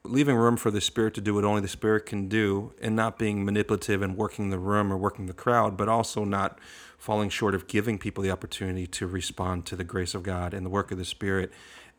leaving 0.04 0.36
room 0.36 0.58
for 0.58 0.72
the 0.72 0.82
Spirit 0.82 1.14
to 1.16 1.22
do 1.22 1.36
what 1.36 1.44
only 1.46 1.62
the 1.62 1.68
Spirit 1.68 2.06
can 2.06 2.28
do 2.28 2.74
and 2.82 2.96
not 2.96 3.20
being 3.20 3.46
manipulative 3.46 4.02
and 4.02 4.18
working 4.18 4.50
the 4.50 4.60
room 4.60 4.92
or 4.92 4.98
working 4.98 5.28
the 5.28 5.34
crowd, 5.34 5.78
but 5.78 5.88
also 5.88 6.24
not 6.26 6.58
falling 6.98 7.30
short 7.30 7.54
of 7.56 7.68
giving 7.68 7.98
people 7.98 8.24
the 8.24 8.32
opportunity 8.32 8.88
to 8.88 9.08
respond 9.08 9.66
to 9.68 9.76
the 9.76 9.84
grace 9.84 10.14
of 10.14 10.24
God 10.24 10.54
and 10.54 10.66
the 10.66 10.70
work 10.70 10.92
of 10.92 10.98
the 10.98 11.06
Spirit? 11.06 11.52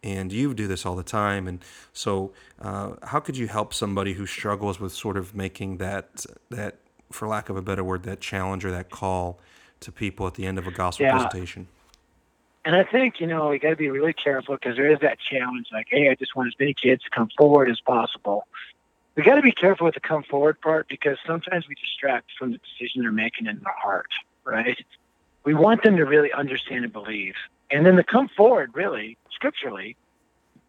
and 0.05 0.33
you 0.33 0.53
do 0.53 0.67
this 0.67 0.85
all 0.85 0.97
the 0.97 1.05
time. 1.05 1.47
And 1.47 1.65
so, 1.93 2.33
uh, 2.61 2.95
how 3.05 3.21
could 3.21 3.37
you 3.37 3.47
help 3.47 3.73
somebody 3.73 4.15
who 4.15 4.27
struggles 4.27 4.81
with 4.81 4.93
sort 4.93 5.17
of 5.17 5.33
making 5.35 5.77
that 5.77 6.27
that, 6.51 6.79
for 7.13 7.29
lack 7.29 7.49
of 7.49 7.57
a 7.57 7.63
better 7.63 7.85
word, 7.85 8.03
that 8.03 8.21
challenge 8.21 8.65
or 8.65 8.73
that 8.73 8.91
call 8.91 9.39
to 9.79 9.93
people 9.93 10.27
at 10.27 10.35
the 10.35 10.45
end 10.45 10.59
of 10.59 10.67
a 10.67 10.73
gospel 10.73 11.07
Yeah. 11.07 11.13
presentation? 11.13 11.69
And 12.65 12.77
I 12.77 12.85
think, 12.85 13.21
you 13.21 13.27
know, 13.27 13.49
we 13.49 13.59
got 13.59 13.71
to 13.71 13.77
be 13.77 13.91
really 13.91 14.13
careful 14.13 14.55
because 14.55 14.77
there 14.77 14.91
is 14.91 15.01
that 15.01 15.19
challenge 15.19 15.67
like, 15.73 15.89
hey, 15.91 16.09
I 16.11 16.15
just 16.15 16.37
want 16.37 16.49
as 16.49 16.55
many 16.59 16.75
kids 16.75 17.03
to 17.03 17.11
come 17.11 17.29
forward 17.37 17.69
as 17.69 17.81
possible. 17.81 18.47
We 19.17 19.25
got 19.25 19.35
to 19.35 19.43
be 19.43 19.53
careful 19.53 19.85
with 19.85 19.95
the 19.95 20.01
come 20.01 20.23
forward 20.23 20.61
part 20.61 20.89
because 20.89 21.19
sometimes 21.27 21.67
we 21.69 21.75
distract 21.75 22.31
from 22.39 22.53
the 22.53 22.59
decision 22.59 23.03
they're 23.03 23.13
making 23.13 23.47
in 23.47 23.57
their 23.59 23.75
heart, 23.77 24.11
right? 24.45 24.79
We 25.45 25.55
want 25.55 25.83
them 25.83 25.97
to 25.97 26.05
really 26.05 26.33
understand 26.33 26.85
and 26.85 26.93
believe. 26.93 27.35
And 27.71 27.85
then 27.85 27.97
the 27.97 28.05
come 28.05 28.29
forward, 28.29 28.71
really, 28.75 29.19
scripturally, 29.33 29.97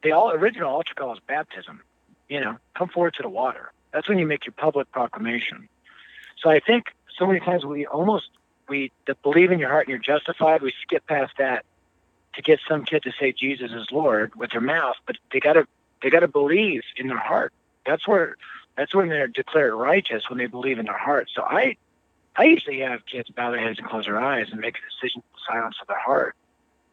the 0.01 0.13
all 0.13 0.32
original 0.32 0.69
altar 0.69 0.93
call 0.95 1.13
is 1.13 1.19
baptism. 1.27 1.82
You 2.27 2.41
know, 2.41 2.58
come 2.75 2.89
forward 2.89 3.13
to 3.15 3.21
the 3.23 3.29
water. 3.29 3.71
That's 3.91 4.10
when 4.10 4.17
you 4.17 4.25
make 4.25 4.45
your 4.45 4.53
public 4.53 4.91
proclamation. 4.91 5.69
So 6.41 6.49
I 6.49 6.60
think 6.60 6.86
so 7.17 7.27
many 7.27 7.39
times 7.39 7.63
we 7.65 7.86
almost 7.86 8.29
we 8.67 8.91
the 9.06 9.15
believe 9.21 9.51
in 9.51 9.60
your 9.60 9.69
heart 9.69 9.88
and 9.88 9.89
you're 9.89 10.17
justified. 10.17 10.62
We 10.62 10.73
skip 10.82 11.06
past 11.06 11.34
that 11.38 11.65
to 12.36 12.41
get 12.41 12.60
some 12.67 12.86
kid 12.86 13.04
to 13.04 13.12
say 13.19 13.32
Jesus 13.34 13.72
is 13.72 13.88
Lord 13.91 14.36
with 14.36 14.52
their 14.52 14.62
mouth, 14.62 14.96
but 15.08 15.17
they 15.32 15.39
gotta 15.39 15.67
they 16.04 16.10
gotta 16.10 16.28
believe 16.28 16.84
in 16.98 17.08
their 17.08 17.17
heart. 17.17 17.54
That's 17.86 18.08
where 18.08 18.38
that's 18.78 18.96
when 18.96 19.10
they're 19.10 19.28
declared 19.28 19.74
righteous 19.74 20.30
when 20.30 20.39
they 20.39 20.48
believe 20.48 20.80
in 20.80 20.86
their 20.86 20.98
heart. 20.98 21.30
So 21.36 21.43
I 21.43 21.78
I 22.36 22.46
usually 22.46 22.80
have 22.82 23.06
kids 23.06 23.30
bow 23.30 23.52
their 23.52 23.62
heads 23.62 23.80
and 23.80 23.88
close 23.88 24.06
their 24.06 24.19
eyes 24.22 24.48
and 24.52 24.62
make 24.62 24.78
a 24.78 24.82
decision 24.91 25.24
the 25.34 25.54
silence 25.54 25.78
of 25.82 25.88
their 25.88 26.00
heart. 26.00 26.36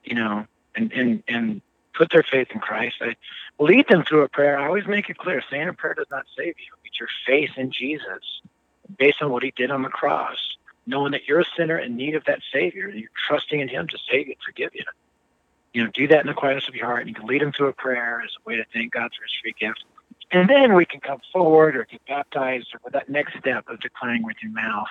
you 0.05 0.14
know, 0.14 0.46
and 0.74 0.92
and 0.92 1.22
and 1.29 1.62
put 1.94 2.11
their 2.11 2.22
faith 2.22 2.48
in 2.55 2.61
Christ. 2.61 2.96
I 3.00 3.16
lead 3.59 3.88
them 3.88 4.05
through 4.05 4.22
a 4.22 4.29
prayer. 4.29 4.59
I 4.59 4.66
always 4.66 4.87
make 4.87 5.11
it 5.11 5.18
clear: 5.18 5.42
saying 5.50 5.68
a 5.68 5.72
prayer 5.74 5.94
does 5.94 6.11
not 6.11 6.26
save 6.37 6.55
you. 6.59 6.72
It's 6.85 6.98
your 7.00 7.09
faith 7.26 7.50
in 7.57 7.72
Jesus, 7.72 8.42
based 8.98 9.22
on 9.22 9.31
what 9.31 9.42
He 9.42 9.53
did 9.57 9.70
on 9.70 9.83
the 9.83 9.88
cross, 9.90 10.38
knowing 10.87 11.12
that 11.12 11.29
you're 11.29 11.40
a 11.40 11.46
sinner 11.57 11.79
in 11.79 11.96
need 11.96 12.14
of 12.14 12.24
that 12.26 12.40
Savior. 12.53 12.88
You're 12.88 13.11
trusting 13.29 13.61
in 13.61 13.68
Him 13.68 13.88
to 13.88 13.98
save 14.11 14.29
you 14.29 14.35
and 14.35 14.42
forgive 14.44 14.70
you. 14.74 14.85
You 15.72 15.85
know, 15.85 15.90
do 15.94 16.09
that 16.09 16.20
in 16.20 16.26
the 16.26 16.35
quietness 16.35 16.68
of 16.68 16.74
your 16.74 16.87
heart. 16.87 17.00
And 17.00 17.09
you 17.09 17.14
can 17.14 17.26
lead 17.26 17.42
them 17.42 17.52
through 17.52 17.68
a 17.68 17.72
prayer 17.72 18.22
as 18.24 18.30
a 18.37 18.48
way 18.48 18.56
to 18.56 18.64
thank 18.72 18.92
God 18.92 19.11
for 19.16 19.22
His 19.22 19.33
free 19.40 19.54
gift. 19.59 19.85
And 20.33 20.48
then 20.48 20.74
we 20.74 20.85
can 20.85 21.00
come 21.00 21.20
forward 21.33 21.76
or 21.76 21.85
get 21.85 22.04
baptized 22.06 22.68
or 22.74 22.80
with 22.85 22.92
that 22.92 23.09
next 23.09 23.38
step 23.38 23.68
of 23.68 23.80
declaring 23.80 24.22
with 24.22 24.37
your 24.42 24.52
mouth, 24.52 24.88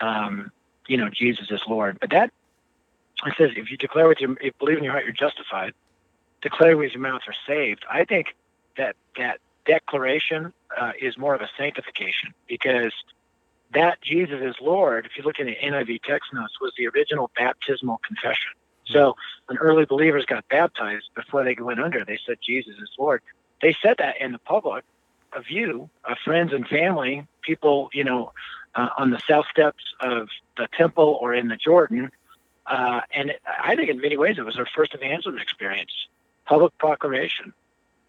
um, 0.00 0.50
you 0.86 0.96
know, 0.96 1.08
Jesus 1.10 1.50
is 1.50 1.60
Lord. 1.66 1.98
But 2.00 2.10
that, 2.10 2.32
it 3.26 3.34
says, 3.36 3.50
if 3.56 3.70
you 3.70 3.76
declare 3.76 4.08
with 4.08 4.20
your, 4.20 4.32
if 4.32 4.44
you 4.44 4.52
believe 4.58 4.78
in 4.78 4.84
your 4.84 4.92
heart, 4.92 5.04
you're 5.04 5.12
justified. 5.12 5.72
Declare 6.42 6.76
with 6.76 6.92
your 6.92 7.02
mouth, 7.02 7.22
you're 7.26 7.34
saved. 7.46 7.84
I 7.90 8.04
think 8.04 8.34
that 8.76 8.96
that 9.16 9.40
declaration 9.66 10.52
uh, 10.78 10.92
is 11.00 11.18
more 11.18 11.34
of 11.34 11.40
a 11.40 11.48
sanctification 11.58 12.32
because 12.46 12.92
that 13.74 14.00
Jesus 14.00 14.40
is 14.42 14.54
Lord, 14.60 15.06
if 15.06 15.16
you 15.16 15.24
look 15.24 15.38
in 15.38 15.46
the 15.46 15.56
NIV 15.56 16.02
text 16.02 16.32
notes, 16.32 16.60
was 16.60 16.72
the 16.78 16.86
original 16.88 17.30
baptismal 17.36 18.00
confession. 18.06 18.52
So 18.88 19.16
when 19.46 19.58
early 19.58 19.84
believers 19.84 20.24
got 20.26 20.48
baptized 20.48 21.10
before 21.14 21.44
they 21.44 21.56
went 21.58 21.80
under, 21.80 22.04
they 22.04 22.18
said 22.26 22.38
Jesus 22.42 22.74
is 22.76 22.90
Lord 22.98 23.22
they 23.62 23.74
said 23.82 23.96
that 23.98 24.20
in 24.20 24.32
the 24.32 24.38
public 24.38 24.84
of 25.32 25.50
you, 25.50 25.90
of 26.04 26.16
friends 26.24 26.52
and 26.52 26.66
family, 26.68 27.26
people, 27.42 27.90
you 27.92 28.04
know, 28.04 28.32
uh, 28.74 28.88
on 28.98 29.10
the 29.10 29.20
south 29.28 29.46
steps 29.50 29.82
of 30.00 30.28
the 30.56 30.68
temple 30.76 31.18
or 31.20 31.34
in 31.34 31.48
the 31.48 31.56
Jordan. 31.56 32.10
Uh, 32.66 33.00
and 33.14 33.32
I 33.62 33.76
think 33.76 33.90
in 33.90 34.00
many 34.00 34.16
ways 34.16 34.38
it 34.38 34.44
was 34.44 34.56
their 34.56 34.66
first 34.66 34.94
evangelism 34.94 35.40
experience, 35.40 35.92
public 36.46 36.76
proclamation 36.78 37.52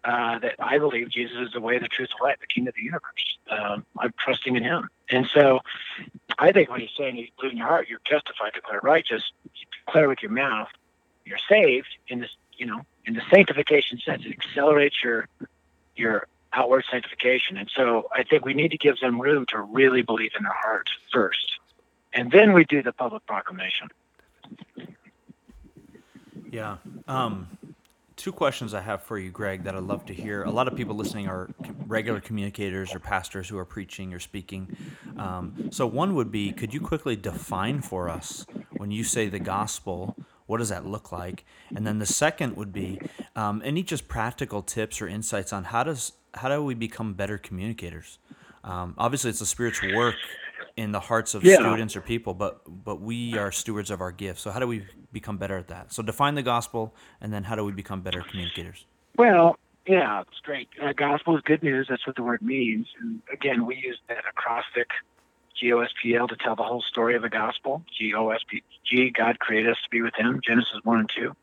uh, 0.04 0.38
that 0.38 0.54
I 0.58 0.78
believe 0.78 1.10
Jesus 1.10 1.36
is 1.38 1.52
the 1.52 1.60
way, 1.60 1.78
the 1.78 1.88
truth, 1.88 2.08
the 2.18 2.24
life, 2.24 2.36
the 2.40 2.46
King 2.46 2.68
of 2.68 2.74
the 2.74 2.82
universe. 2.82 3.38
Um, 3.50 3.84
I'm 3.98 4.12
trusting 4.18 4.56
in 4.56 4.62
Him, 4.62 4.88
and 5.10 5.26
so 5.26 5.60
I 6.38 6.52
think 6.52 6.70
when 6.70 6.80
He's 6.80 6.90
saying 6.96 7.16
you 7.16 7.28
believe 7.36 7.52
in 7.52 7.58
your 7.58 7.66
heart, 7.66 7.88
you're 7.88 8.00
justified, 8.04 8.52
declared 8.54 8.84
righteous, 8.84 9.22
you 9.54 9.66
declare 9.86 10.08
with 10.08 10.22
your 10.22 10.32
mouth, 10.32 10.68
you're 11.24 11.38
saved 11.48 11.88
in 12.08 12.20
this, 12.20 12.30
you 12.56 12.66
know, 12.66 12.82
in 13.04 13.14
the 13.14 13.22
sanctification 13.30 13.98
sense. 13.98 14.24
It 14.24 14.32
accelerates 14.32 15.02
your 15.02 15.28
your 15.96 16.26
outward 16.52 16.84
sanctification. 16.90 17.56
And 17.56 17.70
so 17.74 18.08
I 18.14 18.22
think 18.22 18.44
we 18.44 18.54
need 18.54 18.70
to 18.70 18.78
give 18.78 18.98
them 19.00 19.20
room 19.20 19.46
to 19.46 19.60
really 19.60 20.02
believe 20.02 20.32
in 20.36 20.44
their 20.44 20.52
heart 20.52 20.88
first. 21.12 21.58
And 22.12 22.30
then 22.30 22.52
we 22.52 22.64
do 22.64 22.82
the 22.82 22.92
public 22.92 23.26
proclamation. 23.26 23.88
Yeah. 26.50 26.78
Um, 27.06 27.57
two 28.28 28.32
questions 28.32 28.74
I 28.74 28.82
have 28.82 29.02
for 29.02 29.18
you, 29.18 29.30
Greg, 29.30 29.64
that 29.64 29.74
I'd 29.74 29.84
love 29.84 30.04
to 30.04 30.12
hear. 30.12 30.42
A 30.42 30.50
lot 30.50 30.68
of 30.68 30.76
people 30.76 30.94
listening 30.94 31.28
are 31.28 31.48
regular 31.86 32.20
communicators 32.20 32.94
or 32.94 32.98
pastors 32.98 33.48
who 33.48 33.56
are 33.56 33.64
preaching 33.64 34.12
or 34.12 34.18
speaking. 34.18 34.76
Um, 35.16 35.70
so, 35.72 35.86
one 35.86 36.14
would 36.14 36.30
be 36.30 36.52
could 36.52 36.74
you 36.74 36.80
quickly 36.82 37.16
define 37.16 37.80
for 37.80 38.10
us 38.10 38.44
when 38.76 38.90
you 38.90 39.02
say 39.02 39.30
the 39.30 39.38
gospel? 39.38 40.14
What 40.44 40.58
does 40.58 40.68
that 40.68 40.84
look 40.84 41.10
like? 41.10 41.46
And 41.74 41.86
then 41.86 42.00
the 42.00 42.06
second 42.06 42.54
would 42.56 42.70
be 42.70 43.00
um, 43.34 43.62
any 43.64 43.82
just 43.82 44.08
practical 44.08 44.60
tips 44.60 45.00
or 45.00 45.08
insights 45.08 45.50
on 45.54 45.64
how 45.64 45.84
does 45.84 46.12
how 46.34 46.50
do 46.50 46.62
we 46.62 46.74
become 46.74 47.14
better 47.14 47.38
communicators? 47.38 48.18
Um, 48.62 48.94
obviously, 48.98 49.30
it's 49.30 49.40
a 49.40 49.46
spiritual 49.46 49.96
work 49.96 50.16
in 50.76 50.92
the 50.92 51.00
hearts 51.00 51.34
of 51.34 51.44
yeah. 51.44 51.56
students 51.56 51.96
or 51.96 52.02
people, 52.02 52.34
but 52.34 52.60
but 52.84 53.00
we 53.00 53.38
are 53.38 53.50
stewards 53.50 53.90
of 53.90 54.02
our 54.02 54.12
gifts. 54.12 54.42
So 54.42 54.50
how 54.50 54.60
do 54.60 54.66
we 54.66 54.84
become 55.12 55.38
better 55.38 55.56
at 55.56 55.68
that? 55.68 55.92
So 55.92 56.02
define 56.02 56.34
the 56.34 56.42
gospel, 56.42 56.94
and 57.20 57.32
then 57.32 57.44
how 57.44 57.56
do 57.56 57.64
we 57.64 57.72
become 57.72 58.00
better 58.00 58.22
communicators? 58.22 58.86
Well, 59.16 59.58
yeah, 59.86 60.20
it's 60.20 60.40
great. 60.42 60.68
Uh, 60.80 60.92
gospel 60.92 61.36
is 61.36 61.42
good 61.42 61.62
news. 61.62 61.86
That's 61.88 62.06
what 62.06 62.16
the 62.16 62.22
word 62.22 62.42
means. 62.42 62.86
And 63.00 63.22
again, 63.32 63.66
we 63.66 63.76
use 63.76 63.98
that 64.08 64.24
acrostic 64.28 64.88
G-O-S-P-L 65.58 66.28
to 66.28 66.36
tell 66.36 66.56
the 66.56 66.62
whole 66.62 66.82
story 66.82 67.16
of 67.16 67.22
the 67.22 67.28
gospel. 67.28 67.82
G-O-S-P, 67.98 68.62
G, 68.84 69.10
God 69.10 69.38
created 69.38 69.70
us 69.70 69.78
to 69.82 69.90
be 69.90 70.02
with 70.02 70.14
him, 70.14 70.40
Genesis 70.46 70.78
1 70.84 70.98
and 71.00 71.10
2. 71.16 71.34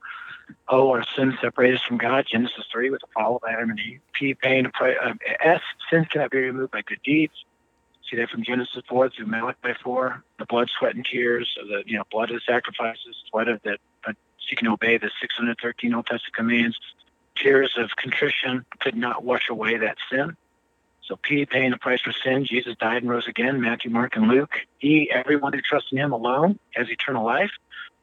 O, 0.70 0.92
our 0.92 1.04
sin 1.16 1.38
separated 1.42 1.78
us 1.78 1.84
from 1.84 1.98
God, 1.98 2.26
Genesis 2.32 2.66
3 2.72 2.92
with 2.92 3.02
the 3.02 3.08
fall 3.14 3.38
of 3.38 3.44
Adam 3.50 3.72
and 3.72 3.80
Eve. 3.80 4.00
P, 4.14 4.34
pain, 4.36 4.72
uh, 4.80 5.14
S, 5.44 5.62
sins 5.90 6.08
cannot 6.12 6.32
be 6.32 6.38
removed 6.38 6.72
by 6.72 6.82
good 6.84 7.02
deeds. 7.04 7.34
See 8.16 8.22
that 8.22 8.30
from 8.30 8.44
Genesis 8.44 8.82
4 8.88 9.10
through 9.10 9.26
Malachi 9.26 9.74
4. 9.84 10.24
The 10.40 10.46
blood, 10.46 10.70
sweat, 10.70 10.96
and 10.96 11.06
tears 11.06 11.54
of 11.62 11.68
the, 11.68 11.84
you 11.86 11.98
know, 11.98 12.04
blood 12.10 12.30
of 12.32 12.36
the 12.36 12.42
sacrifices, 12.46 13.14
sweat 13.30 13.50
of 13.50 13.62
the, 13.64 13.78
uh, 14.08 14.14
you 14.50 14.56
can 14.56 14.70
obey 14.70 14.98
the 14.98 15.12
613 15.20 15.94
Old 15.94 16.06
Testament 16.06 16.34
commands. 16.34 16.80
Tears 17.36 17.76
of 17.78 17.90
contrition 17.98 18.66
could 18.80 18.96
not 18.96 19.26
wash 19.26 19.50
away 19.50 19.78
that 19.78 19.98
sin. 20.10 20.38
So 21.04 21.18
P, 21.18 21.46
paying 21.46 21.72
the 21.72 21.78
price 21.78 22.00
for 22.00 22.14
sin, 22.14 22.46
Jesus 22.46 22.78
died 22.80 23.02
and 23.02 23.12
rose 23.12 23.28
again, 23.28 23.60
Matthew, 23.60 23.92
Mark, 23.92 24.16
and 24.16 24.30
Luke. 24.30 24.62
E, 24.82 25.10
everyone 25.12 25.52
who 25.52 25.60
trusts 25.60 25.92
in 25.92 25.98
him 25.98 26.14
alone 26.14 26.58
has 26.74 26.90
eternal 26.90 27.26
life, 27.26 27.52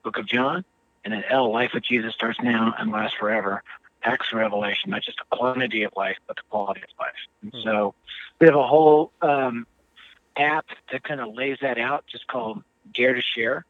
Book 0.02 0.18
of 0.18 0.26
John. 0.26 0.62
And 1.06 1.14
then 1.14 1.24
L, 1.30 1.50
life 1.50 1.70
with 1.72 1.84
Jesus 1.84 2.12
starts 2.12 2.38
now 2.42 2.74
and 2.78 2.90
lasts 2.90 3.16
forever. 3.18 3.62
Acts 4.04 4.30
Revelation, 4.32 4.90
not 4.90 5.02
just 5.02 5.18
the 5.18 5.36
quantity 5.36 5.84
of 5.84 5.92
life, 5.96 6.18
but 6.26 6.36
the 6.36 6.42
quality 6.50 6.82
of 6.82 6.88
life. 6.98 7.12
And 7.40 7.52
mm-hmm. 7.52 7.62
so 7.62 7.94
we 8.40 8.46
have 8.46 8.56
a 8.56 8.66
whole 8.66 9.12
um, 9.22 9.66
app 10.36 10.66
that 10.90 11.04
kind 11.04 11.20
of 11.20 11.34
lays 11.34 11.58
that 11.62 11.78
out, 11.78 12.04
just 12.06 12.26
called 12.26 12.62
Dare 12.94 13.14
to 13.14 13.22
Share. 13.22 13.64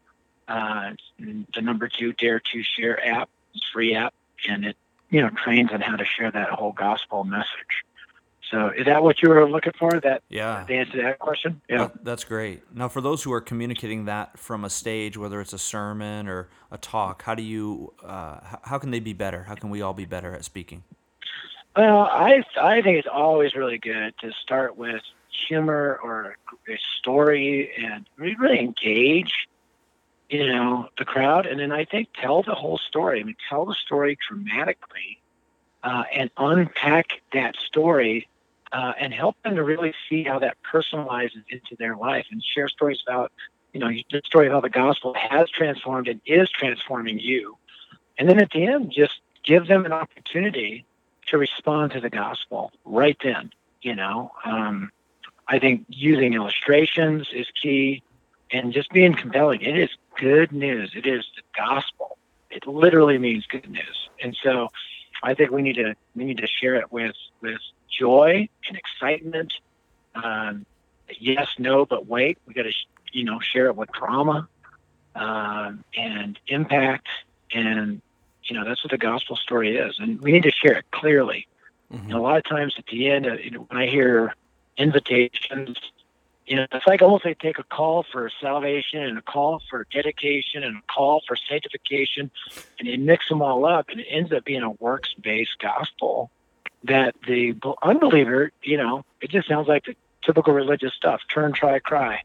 Uh, 0.48 0.90
the 1.18 1.61
number 1.61 1.88
two 1.88 2.12
Dare 2.14 2.40
to 2.40 2.62
Share 2.62 3.05
app. 3.07 3.29
It's 3.55 3.64
free 3.72 3.94
app, 3.94 4.14
and 4.48 4.64
it 4.64 4.77
you 5.11 5.20
know 5.20 5.31
trains 5.31 5.70
on 5.72 5.81
how 5.81 5.96
to 5.96 6.05
share 6.05 6.31
that 6.31 6.51
whole 6.51 6.72
gospel 6.72 7.25
message. 7.25 7.85
So 8.51 8.70
is 8.77 8.85
that 8.85 9.03
what 9.03 9.22
you 9.22 9.31
were 9.31 9.48
looking 9.48 9.72
for? 9.79 9.98
That 10.01 10.22
yeah. 10.29 10.64
The 10.68 10.75
answer 10.75 10.92
to 10.92 11.03
that 11.05 11.18
question? 11.18 11.62
Yeah. 11.70 11.79
That, 11.79 12.05
that's 12.05 12.25
great. 12.25 12.62
Now, 12.75 12.88
for 12.88 13.01
those 13.01 13.22
who 13.22 13.33
are 13.33 13.40
communicating 13.40 14.05
that 14.05 14.38
from 14.38 14.64
a 14.64 14.70
stage, 14.70 15.16
whether 15.16 15.40
it's 15.40 15.55
a 15.55 15.59
sermon 15.59 16.29
or 16.29 16.51
a 16.70 16.77
talk, 16.77 17.22
how 17.22 17.35
do 17.35 17.42
you? 17.42 17.94
Uh, 18.05 18.40
how 18.62 18.79
can 18.79 18.90
they 18.90 19.01
be 19.01 19.14
better? 19.14 19.44
How 19.44 19.55
can 19.55 19.70
we 19.70 19.81
all 19.81 19.94
be 19.94 20.05
better 20.05 20.35
at 20.35 20.44
speaking? 20.44 20.85
Well, 21.75 22.01
I 22.01 22.42
I 22.61 22.83
think 22.83 22.98
it's 22.98 23.09
always 23.11 23.55
really 23.55 23.79
good 23.79 24.14
to 24.20 24.31
start 24.42 24.77
with 24.77 25.03
humor 25.33 25.99
or 26.03 26.37
a 26.68 26.79
story 26.99 27.71
and 27.77 28.09
really 28.16 28.61
engage, 28.61 29.49
you 30.29 30.47
know, 30.47 30.88
the 30.99 31.05
crowd, 31.05 31.47
and 31.47 31.61
then 31.61 31.73
I 31.73 31.85
think 31.85 32.09
tell 32.14 32.42
the 32.42 32.55
whole 32.55 32.79
story. 32.79 33.21
I 33.21 33.25
mean, 33.25 33.37
tell 33.49 33.64
the 33.64 33.75
story 33.75 34.18
dramatically, 34.29 35.21
uh, 35.83 36.05
and 36.14 36.31
unpack 36.37 37.21
that 37.33 37.57
story 37.57 38.29
uh, 38.73 38.92
and 38.99 39.12
help 39.12 39.37
them 39.42 39.57
to 39.57 39.62
really 39.62 39.95
see 40.09 40.23
how 40.23 40.38
that 40.38 40.57
personalizes 40.62 41.45
into 41.51 41.77
their 41.79 41.97
life 41.97 42.27
and 42.31 42.42
share 42.42 42.68
stories 42.68 43.01
about, 43.07 43.33
you 43.73 43.81
know, 43.81 43.90
the 44.11 44.23
story 44.25 44.47
of 44.47 44.53
how 44.53 44.61
the 44.61 44.71
gospel 44.71 45.14
has 45.14 45.51
transformed 45.51 46.09
and 46.09 46.21
is 46.25 46.49
transforming 46.51 47.18
you. 47.18 47.57
And 48.18 48.29
then 48.29 48.38
at 48.38 48.51
the 48.51 48.66
end, 48.66 48.92
just 48.92 49.21
give 49.42 49.66
them 49.66 49.85
an 49.85 49.92
opportunity 49.92 50.85
to 51.27 51.38
respond 51.38 51.92
to 51.92 52.01
the 52.01 52.11
gospel 52.11 52.73
right 52.85 53.16
then. 53.23 53.51
You 53.83 53.97
know, 53.97 54.31
um, 54.45 54.92
I 55.48 55.59
think 55.59 55.85
using 55.88 56.35
illustrations 56.35 57.28
is 57.33 57.46
key 57.61 58.02
and 58.50 58.72
just 58.72 58.90
being 58.90 59.14
compelling. 59.14 59.61
It 59.62 59.76
is 59.78 59.90
good 60.16 60.52
news. 60.52 60.92
It 60.94 61.07
is 61.07 61.24
the 61.37 61.42
gospel. 61.57 62.18
It 62.50 62.66
literally 62.66 63.18
means 63.18 63.46
good 63.46 63.68
news. 63.68 64.09
And 64.22 64.37
so 64.42 64.68
I 65.22 65.35
think 65.35 65.50
we 65.50 65.62
need 65.62 65.76
to 65.76 65.94
we 66.14 66.24
need 66.24 66.38
to 66.38 66.46
share 66.46 66.76
it 66.76 66.92
with 66.92 67.16
with 67.40 67.61
joy 67.88 68.48
and 68.68 68.76
excitement. 68.76 69.55
Um, 70.14 70.66
yes, 71.18 71.48
no, 71.59 71.87
but 71.87 72.07
wait. 72.07 72.38
We 72.46 72.55
got 72.55 72.64
to, 72.64 72.72
you 73.12 73.24
know, 73.24 73.40
share 73.40 73.66
it 73.66 73.76
with 73.76 73.90
drama 73.92 74.48
uh, 75.14 75.72
and 75.96 76.38
impact, 76.48 77.09
and 77.52 78.02
you 78.44 78.57
know 78.57 78.64
that's 78.64 78.85
what 78.85 78.90
the 78.90 78.98
gospel 78.98 79.37
story 79.37 79.76
is, 79.76 79.98
and 79.98 80.20
we 80.20 80.33
need 80.33 80.42
to 80.42 80.52
share 80.52 80.74
it 80.78 80.90
clearly. 80.90 81.46
Mm-hmm. 81.92 82.05
And 82.07 82.14
a 82.14 82.20
lot 82.20 82.38
of 82.38 82.44
times 82.44 82.74
at 82.78 82.87
the 82.87 83.11
end, 83.11 83.26
uh, 83.26 83.35
you 83.35 83.50
know, 83.50 83.66
when 83.68 83.81
I 83.81 83.87
hear 83.87 84.35
invitations, 84.76 85.76
you 86.46 86.56
know, 86.56 86.66
it's 86.72 86.87
like 86.87 87.02
almost 87.02 87.24
they 87.24 87.35
take 87.35 87.58
a 87.58 87.62
call 87.64 88.04
for 88.11 88.30
salvation 88.40 89.02
and 89.02 89.16
a 89.16 89.22
call 89.22 89.62
for 89.70 89.87
dedication 89.92 90.62
and 90.64 90.78
a 90.78 90.92
call 90.92 91.22
for 91.26 91.37
sanctification, 91.37 92.30
and 92.78 92.88
they 92.88 92.96
mix 92.96 93.28
them 93.28 93.42
all 93.42 93.64
up, 93.64 93.88
and 93.90 94.00
it 94.00 94.06
ends 94.11 94.32
up 94.32 94.44
being 94.44 94.62
a 94.62 94.70
works-based 94.70 95.58
gospel 95.61 96.30
that 96.85 97.14
the 97.26 97.54
unbeliever, 97.82 98.50
you 98.62 98.76
know, 98.76 99.04
it 99.20 99.30
just 99.30 99.48
sounds 99.48 99.68
like 99.68 99.85
the 99.85 99.94
typical 100.24 100.52
religious 100.52 100.92
stuff 100.94 101.20
turn, 101.32 101.52
try, 101.52 101.78
cry. 101.78 102.22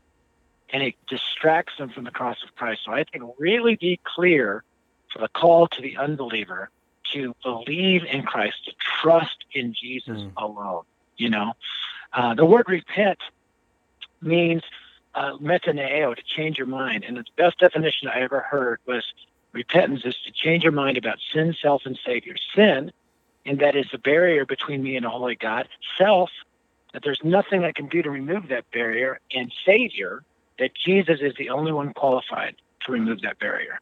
And 0.69 0.83
it 0.83 0.95
distracts 1.07 1.77
them 1.77 1.89
from 1.89 2.03
the 2.03 2.11
cross 2.11 2.43
of 2.43 2.53
Christ. 2.55 2.81
So 2.85 2.91
I 2.91 3.03
think 3.05 3.23
really 3.37 3.75
be 3.75 3.99
clear 4.03 4.63
for 5.13 5.19
the 5.19 5.29
call 5.29 5.67
to 5.67 5.81
the 5.81 5.95
unbeliever 5.95 6.69
to 7.13 7.33
believe 7.41 8.03
in 8.03 8.23
Christ, 8.23 8.65
to 8.65 8.71
trust 8.79 9.45
in 9.53 9.73
Jesus 9.73 10.17
mm. 10.17 10.31
alone. 10.35 10.83
You 11.15 11.29
know, 11.29 11.53
uh, 12.17 12.33
the 12.33 12.45
word 12.45 12.65
repent 12.67 13.19
means 14.21 14.63
uh, 15.15 15.37
metaneo, 15.37 16.15
to 16.15 16.21
change 16.35 16.57
your 16.57 16.67
mind. 16.67 17.05
And 17.05 17.15
the 17.15 17.23
best 17.37 17.59
definition 17.59 18.09
I 18.09 18.19
ever 18.21 18.41
heard 18.41 18.79
was 18.85 19.03
Repentance 19.57 20.01
is 20.05 20.15
to 20.25 20.31
change 20.31 20.61
your 20.61 20.71
mind 20.71 20.97
about 20.97 21.17
sin, 21.33 21.55
self, 21.59 21.81
and 21.85 21.97
Savior. 22.05 22.35
Sin, 22.55 22.91
and 23.43 23.57
that 23.59 23.75
is 23.75 23.87
the 23.91 23.97
barrier 23.97 24.45
between 24.45 24.83
me 24.83 24.95
and 24.95 25.03
a 25.03 25.09
holy 25.09 25.35
God. 25.35 25.67
Self, 25.97 26.29
that 26.93 27.01
there's 27.03 27.21
nothing 27.23 27.63
I 27.63 27.71
can 27.71 27.87
do 27.87 28.03
to 28.03 28.11
remove 28.11 28.49
that 28.49 28.69
barrier. 28.71 29.19
And 29.33 29.51
Savior, 29.65 30.23
that 30.59 30.75
Jesus 30.75 31.21
is 31.21 31.33
the 31.39 31.49
only 31.49 31.71
one 31.71 31.91
qualified 31.93 32.55
to 32.85 32.91
remove 32.91 33.21
that 33.21 33.39
barrier. 33.39 33.79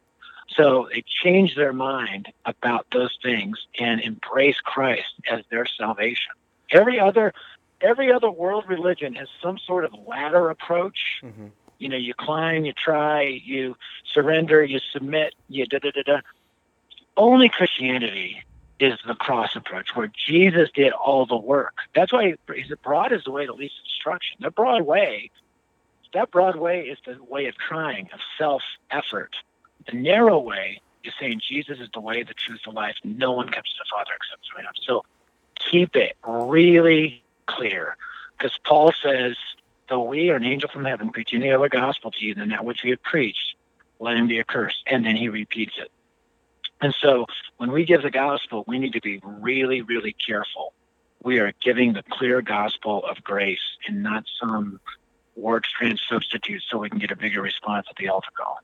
So 0.48 0.88
they 0.90 1.02
change 1.22 1.56
their 1.56 1.74
mind 1.74 2.32
about 2.46 2.86
those 2.90 3.18
things 3.22 3.58
and 3.78 4.00
embrace 4.00 4.60
Christ 4.60 5.12
as 5.30 5.42
their 5.50 5.66
salvation. 5.66 6.32
Every 6.70 6.98
other 6.98 7.34
every 7.80 8.12
other 8.12 8.30
world 8.30 8.64
religion 8.68 9.14
has 9.14 9.28
some 9.42 9.58
sort 9.58 9.84
of 9.84 9.92
ladder 10.06 10.50
approach. 10.50 11.20
Mm-hmm. 11.22 11.46
You 11.78 11.88
know, 11.90 11.96
you 11.96 12.14
climb, 12.14 12.64
you 12.64 12.72
try, 12.72 13.40
you 13.44 13.76
surrender, 14.12 14.64
you 14.64 14.80
submit, 14.92 15.34
you 15.48 15.66
da 15.66 15.78
da 15.78 15.90
da 15.90 16.02
da. 16.02 16.20
Only 17.16 17.48
Christianity 17.48 18.42
is 18.78 18.98
the 19.06 19.14
cross 19.14 19.56
approach 19.56 19.94
where 19.94 20.10
Jesus 20.26 20.70
did 20.74 20.92
all 20.92 21.26
the 21.26 21.36
work. 21.36 21.74
That's 21.94 22.12
why 22.12 22.36
he 22.54 22.64
said 22.68 22.82
broad 22.82 23.12
is 23.12 23.24
the 23.24 23.30
way 23.30 23.46
to 23.46 23.52
destruction. 23.56 24.38
The 24.40 24.50
broad 24.50 24.82
way, 24.82 25.30
that 26.14 26.30
broad 26.30 26.56
way 26.56 26.82
is 26.82 26.98
the 27.06 27.22
way 27.24 27.46
of 27.46 27.56
trying, 27.56 28.08
of 28.12 28.20
self 28.38 28.62
effort. 28.90 29.34
The 29.90 29.96
narrow 29.96 30.38
way 30.38 30.80
is 31.04 31.12
saying 31.20 31.40
Jesus 31.46 31.78
is 31.78 31.88
the 31.94 32.00
way, 32.00 32.22
the 32.22 32.34
truth, 32.34 32.60
the 32.64 32.70
life. 32.70 32.96
No 33.04 33.32
one 33.32 33.48
comes 33.48 33.68
to 33.68 33.78
the 33.78 33.86
Father 33.90 34.12
except 34.16 34.42
through 34.50 34.62
him. 34.62 34.72
So 34.82 35.04
keep 35.70 35.96
it 35.96 36.16
really 36.26 37.22
clear. 37.46 37.96
Because 38.36 38.58
Paul 38.64 38.92
says, 39.02 39.36
though 39.88 40.02
we 40.02 40.30
or 40.30 40.36
an 40.36 40.44
angel 40.44 40.68
from 40.68 40.84
heaven 40.84 41.10
preach 41.10 41.30
any 41.32 41.50
other 41.50 41.68
gospel 41.68 42.10
to 42.10 42.24
you 42.24 42.34
than 42.34 42.50
that 42.50 42.64
which 42.64 42.82
we 42.82 42.90
have 42.90 43.02
preached, 43.02 43.56
let 43.98 44.16
him 44.16 44.28
be 44.28 44.38
accursed. 44.38 44.82
And 44.86 45.04
then 45.04 45.16
he 45.16 45.28
repeats 45.28 45.74
it. 45.78 45.90
And 46.80 46.94
so 47.00 47.26
when 47.56 47.72
we 47.72 47.84
give 47.84 48.02
the 48.02 48.10
gospel, 48.10 48.64
we 48.66 48.78
need 48.78 48.92
to 48.92 49.00
be 49.00 49.20
really, 49.22 49.80
really 49.82 50.14
careful. 50.14 50.74
We 51.22 51.38
are 51.38 51.52
giving 51.62 51.94
the 51.94 52.02
clear 52.02 52.42
gospel 52.42 53.04
of 53.04 53.22
grace 53.24 53.58
and 53.88 54.02
not 54.02 54.24
some 54.40 54.80
word 55.34 55.64
strand 55.66 56.00
substitute 56.08 56.62
so 56.68 56.78
we 56.78 56.90
can 56.90 56.98
get 56.98 57.10
a 57.10 57.16
bigger 57.16 57.40
response 57.40 57.86
at 57.88 57.96
the 57.96 58.08
altar 58.08 58.30
call. 58.36 58.58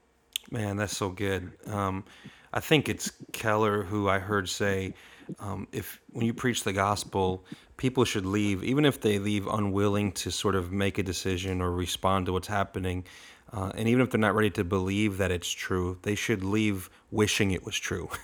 Man, 0.50 0.76
that's 0.76 0.96
so 0.96 1.08
good. 1.08 1.52
Um, 1.66 2.04
I 2.52 2.60
think 2.60 2.88
it's 2.88 3.12
Keller 3.32 3.82
who 3.82 4.08
I 4.08 4.18
heard 4.18 4.48
say, 4.48 4.94
um, 5.38 5.66
if 5.72 6.00
when 6.10 6.26
you 6.26 6.34
preach 6.34 6.64
the 6.64 6.72
gospel, 6.72 7.44
people 7.76 8.04
should 8.04 8.26
leave, 8.26 8.62
even 8.62 8.85
if 8.85 9.00
they 9.00 9.18
leave 9.18 9.46
unwilling 9.46 10.12
to 10.12 10.30
sort 10.30 10.54
of 10.54 10.72
make 10.72 10.98
a 10.98 11.02
decision 11.02 11.61
or 11.61 11.70
respond 11.72 12.26
to 12.26 12.32
what's 12.32 12.48
happening, 12.48 13.04
uh, 13.52 13.70
and 13.74 13.88
even 13.88 14.02
if 14.02 14.11
they're 14.11 14.20
not 14.20 14.35
ready 14.35 14.50
to 14.50 14.64
believe 14.64 15.18
that 15.18 15.30
it's 15.30 15.50
true, 15.50 15.98
they 16.02 16.14
should 16.14 16.42
leave 16.42 16.88
wishing 17.11 17.50
it 17.50 17.64
was 17.64 17.78
true. 17.78 18.08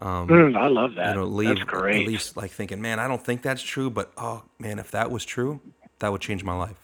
Um, 0.00 0.28
mm, 0.28 0.56
I 0.56 0.68
love 0.68 0.94
that. 0.94 1.08
You 1.08 1.14
know, 1.22 1.26
leave 1.26 1.56
That's 1.56 1.64
great. 1.64 2.02
at 2.02 2.06
least 2.06 2.36
like 2.36 2.52
thinking, 2.52 2.80
man, 2.80 3.00
I 3.00 3.08
don't 3.08 3.20
think 3.20 3.42
that's 3.42 3.62
true, 3.62 3.90
but 3.90 4.12
oh 4.16 4.44
man, 4.58 4.78
if 4.78 4.92
that 4.92 5.10
was 5.10 5.24
true, 5.24 5.60
that 5.98 6.12
would 6.12 6.20
change 6.20 6.44
my 6.44 6.56
life. 6.56 6.76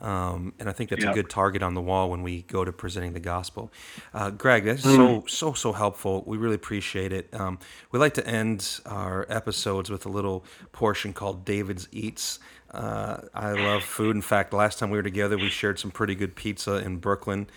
Um, 0.00 0.54
and 0.58 0.68
I 0.68 0.72
think 0.72 0.90
that's 0.90 1.04
a 1.04 1.12
good 1.12 1.28
target 1.28 1.62
on 1.62 1.74
the 1.74 1.80
wall 1.82 2.10
when 2.10 2.22
we 2.22 2.42
go 2.42 2.64
to 2.64 2.72
presenting 2.72 3.12
the 3.12 3.20
gospel. 3.20 3.70
Uh, 4.14 4.30
Greg, 4.30 4.64
that's 4.64 4.84
mm. 4.84 4.96
so 4.96 5.24
so 5.26 5.52
so 5.52 5.72
helpful. 5.72 6.24
We 6.26 6.36
really 6.38 6.54
appreciate 6.54 7.12
it. 7.12 7.32
Um, 7.34 7.58
we 7.90 7.98
like 7.98 8.14
to 8.14 8.26
end 8.26 8.80
our 8.86 9.26
episodes 9.28 9.90
with 9.90 10.06
a 10.06 10.08
little 10.08 10.44
portion 10.72 11.12
called 11.12 11.44
David's 11.44 11.88
Eats. 11.92 12.38
Uh, 12.70 13.18
I 13.34 13.52
love 13.52 13.82
food. 13.82 14.16
In 14.16 14.22
fact, 14.22 14.52
last 14.52 14.78
time 14.78 14.90
we 14.90 14.96
were 14.96 15.02
together, 15.02 15.36
we 15.36 15.48
shared 15.48 15.78
some 15.78 15.90
pretty 15.90 16.14
good 16.14 16.36
pizza 16.36 16.76
in 16.76 16.98
Brooklyn. 16.98 17.48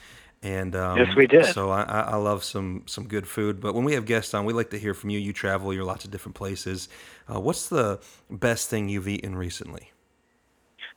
And 0.42 0.76
um, 0.76 0.98
yes, 0.98 1.16
we 1.16 1.26
did. 1.26 1.46
So 1.46 1.70
I, 1.70 1.84
I 1.84 2.16
love 2.18 2.44
some 2.44 2.84
some 2.86 3.08
good 3.08 3.26
food. 3.26 3.62
But 3.62 3.74
when 3.74 3.86
we 3.86 3.94
have 3.94 4.06
guests 4.06 4.34
on, 4.34 4.44
we 4.44 4.52
like 4.52 4.72
to 4.72 4.78
hear 4.78 4.94
from 4.94 5.10
you. 5.10 5.20
You 5.20 5.32
travel, 5.32 5.74
you're 5.74 5.86
lots 5.86 6.04
of 6.04 6.12
different 6.12 6.36
places. 6.36 6.90
Uh, 7.34 7.40
what's 7.40 7.70
the 7.70 8.02
best 8.30 8.70
thing 8.70 8.90
you've 8.90 9.08
eaten 9.08 9.38
recently? 9.38 9.92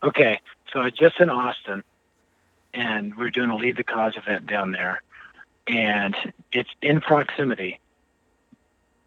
Okay, 0.02 0.40
so 0.76 0.82
I 0.82 0.90
just 0.90 1.18
in 1.20 1.30
Austin, 1.30 1.82
and 2.74 3.16
we're 3.16 3.30
doing 3.30 3.48
a 3.48 3.56
Lead 3.56 3.78
the 3.78 3.82
Cause 3.82 4.12
event 4.14 4.46
down 4.46 4.72
there, 4.72 5.00
and 5.66 6.14
it's 6.52 6.68
in 6.82 7.00
proximity 7.00 7.80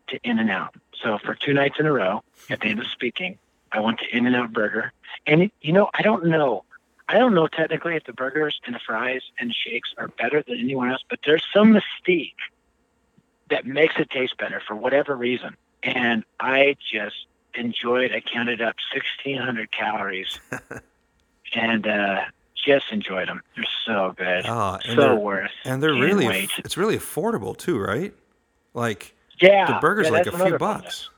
to 0.07 0.19
In 0.23 0.39
and 0.39 0.49
Out. 0.49 0.73
So 1.03 1.19
for 1.19 1.35
two 1.35 1.53
nights 1.53 1.75
in 1.79 1.85
a 1.85 1.91
row, 1.91 2.23
at 2.49 2.61
the 2.61 2.69
end 2.69 2.79
of 2.79 2.87
speaking, 2.87 3.37
I 3.71 3.81
went 3.81 3.99
to 3.99 4.17
In 4.17 4.25
and 4.25 4.35
Out 4.35 4.51
Burger, 4.51 4.93
and 5.27 5.51
you 5.61 5.71
know 5.71 5.91
I 5.93 6.01
don't 6.01 6.25
know, 6.25 6.63
I 7.07 7.19
don't 7.19 7.35
know 7.35 7.45
technically 7.45 7.95
if 7.95 8.03
the 8.05 8.13
burgers 8.13 8.59
and 8.65 8.73
the 8.73 8.79
fries 8.79 9.21
and 9.39 9.53
shakes 9.53 9.93
are 9.99 10.07
better 10.07 10.41
than 10.41 10.57
anyone 10.57 10.89
else, 10.89 11.03
but 11.07 11.19
there's 11.23 11.45
some 11.53 11.71
mystique 11.71 12.33
that 13.51 13.67
makes 13.67 13.93
it 13.99 14.09
taste 14.09 14.37
better 14.39 14.59
for 14.67 14.75
whatever 14.75 15.15
reason, 15.15 15.55
and 15.83 16.23
I 16.39 16.77
just 16.91 17.27
enjoyed. 17.53 18.11
I 18.11 18.21
counted 18.21 18.59
up 18.59 18.75
1,600 18.91 19.71
calories 19.71 20.39
and 21.55 21.87
uh, 21.87 22.21
just 22.55 22.91
enjoyed 22.91 23.27
them. 23.27 23.41
They're 23.55 23.65
so 23.85 24.13
good. 24.17 24.45
Oh, 24.45 24.77
so 24.95 25.15
worth. 25.15 25.51
And 25.65 25.81
they're 25.81 25.93
really, 25.93 26.27
wait. 26.27 26.51
it's 26.59 26.77
really 26.77 26.97
affordable 26.97 27.57
too, 27.57 27.79
right? 27.79 28.13
Like, 28.73 29.15
yeah, 29.39 29.65
the 29.65 29.79
burger's 29.79 30.07
yeah, 30.07 30.11
like 30.11 30.27
a 30.27 30.37
few 30.37 30.57
bucks. 30.57 31.09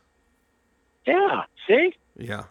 Yeah. 1.06 1.44
See. 1.68 1.94
Yeah. 2.18 2.44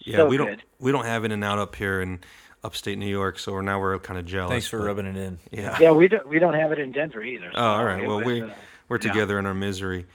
Yeah. 0.00 0.18
So 0.18 0.26
we 0.26 0.36
don't 0.36 0.60
we 0.78 0.92
don't 0.92 1.04
have 1.04 1.24
In 1.24 1.32
and 1.32 1.44
Out 1.44 1.58
up 1.58 1.74
here 1.74 2.00
in 2.00 2.20
upstate 2.64 2.98
New 2.98 3.06
York, 3.06 3.38
so 3.38 3.60
now 3.60 3.80
we're 3.80 3.98
kind 3.98 4.18
of 4.18 4.26
jealous. 4.26 4.50
Thanks 4.50 4.66
for 4.66 4.78
but, 4.78 4.86
rubbing 4.86 5.06
it 5.06 5.16
in. 5.16 5.38
Yeah. 5.50 5.76
Yeah, 5.80 5.92
we 5.92 6.08
don't 6.08 6.26
we 6.28 6.38
don't 6.38 6.54
have 6.54 6.72
it 6.72 6.78
in 6.78 6.92
Denver 6.92 7.22
either. 7.22 7.50
So 7.52 7.58
oh, 7.58 7.64
all 7.64 7.84
right. 7.84 8.06
Well, 8.06 8.22
we 8.22 8.42
uh, 8.42 8.50
we're 8.88 8.98
together 8.98 9.34
yeah. 9.34 9.40
in 9.40 9.46
our 9.46 9.54
misery. 9.54 10.06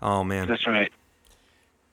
Oh 0.00 0.24
man. 0.24 0.48
That's 0.48 0.66
right. 0.66 0.92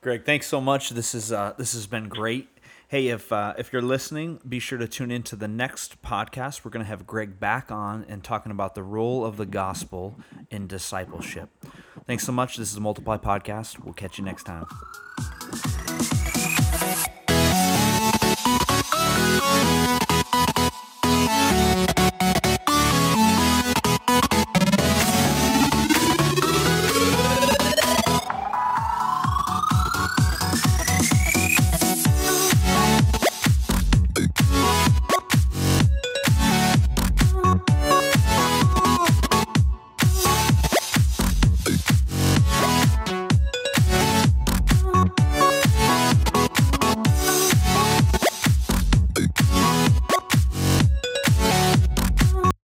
Greg, 0.01 0.23
thanks 0.23 0.47
so 0.47 0.61
much. 0.61 0.91
This 0.91 1.13
is 1.13 1.31
uh, 1.31 1.53
this 1.57 1.73
has 1.73 1.85
been 1.85 2.07
great. 2.07 2.47
Hey, 2.89 3.09
if 3.09 3.31
uh, 3.31 3.53
if 3.55 3.71
you're 3.71 3.83
listening, 3.83 4.39
be 4.49 4.57
sure 4.57 4.79
to 4.79 4.87
tune 4.87 5.11
in 5.11 5.21
to 5.21 5.35
the 5.35 5.47
next 5.47 6.01
podcast. 6.01 6.65
We're 6.65 6.71
going 6.71 6.83
to 6.83 6.89
have 6.89 7.05
Greg 7.05 7.39
back 7.39 7.69
on 7.69 8.03
and 8.09 8.23
talking 8.23 8.51
about 8.51 8.73
the 8.73 8.81
role 8.81 9.23
of 9.23 9.37
the 9.37 9.45
gospel 9.45 10.19
in 10.49 10.65
discipleship. 10.65 11.51
Thanks 12.07 12.25
so 12.25 12.31
much. 12.31 12.57
This 12.57 12.69
is 12.69 12.73
the 12.73 12.81
Multiply 12.81 13.17
Podcast. 13.17 13.77
We'll 13.77 13.93
catch 13.93 14.17
you 14.17 14.25
next 14.25 14.45
time. 14.45 14.65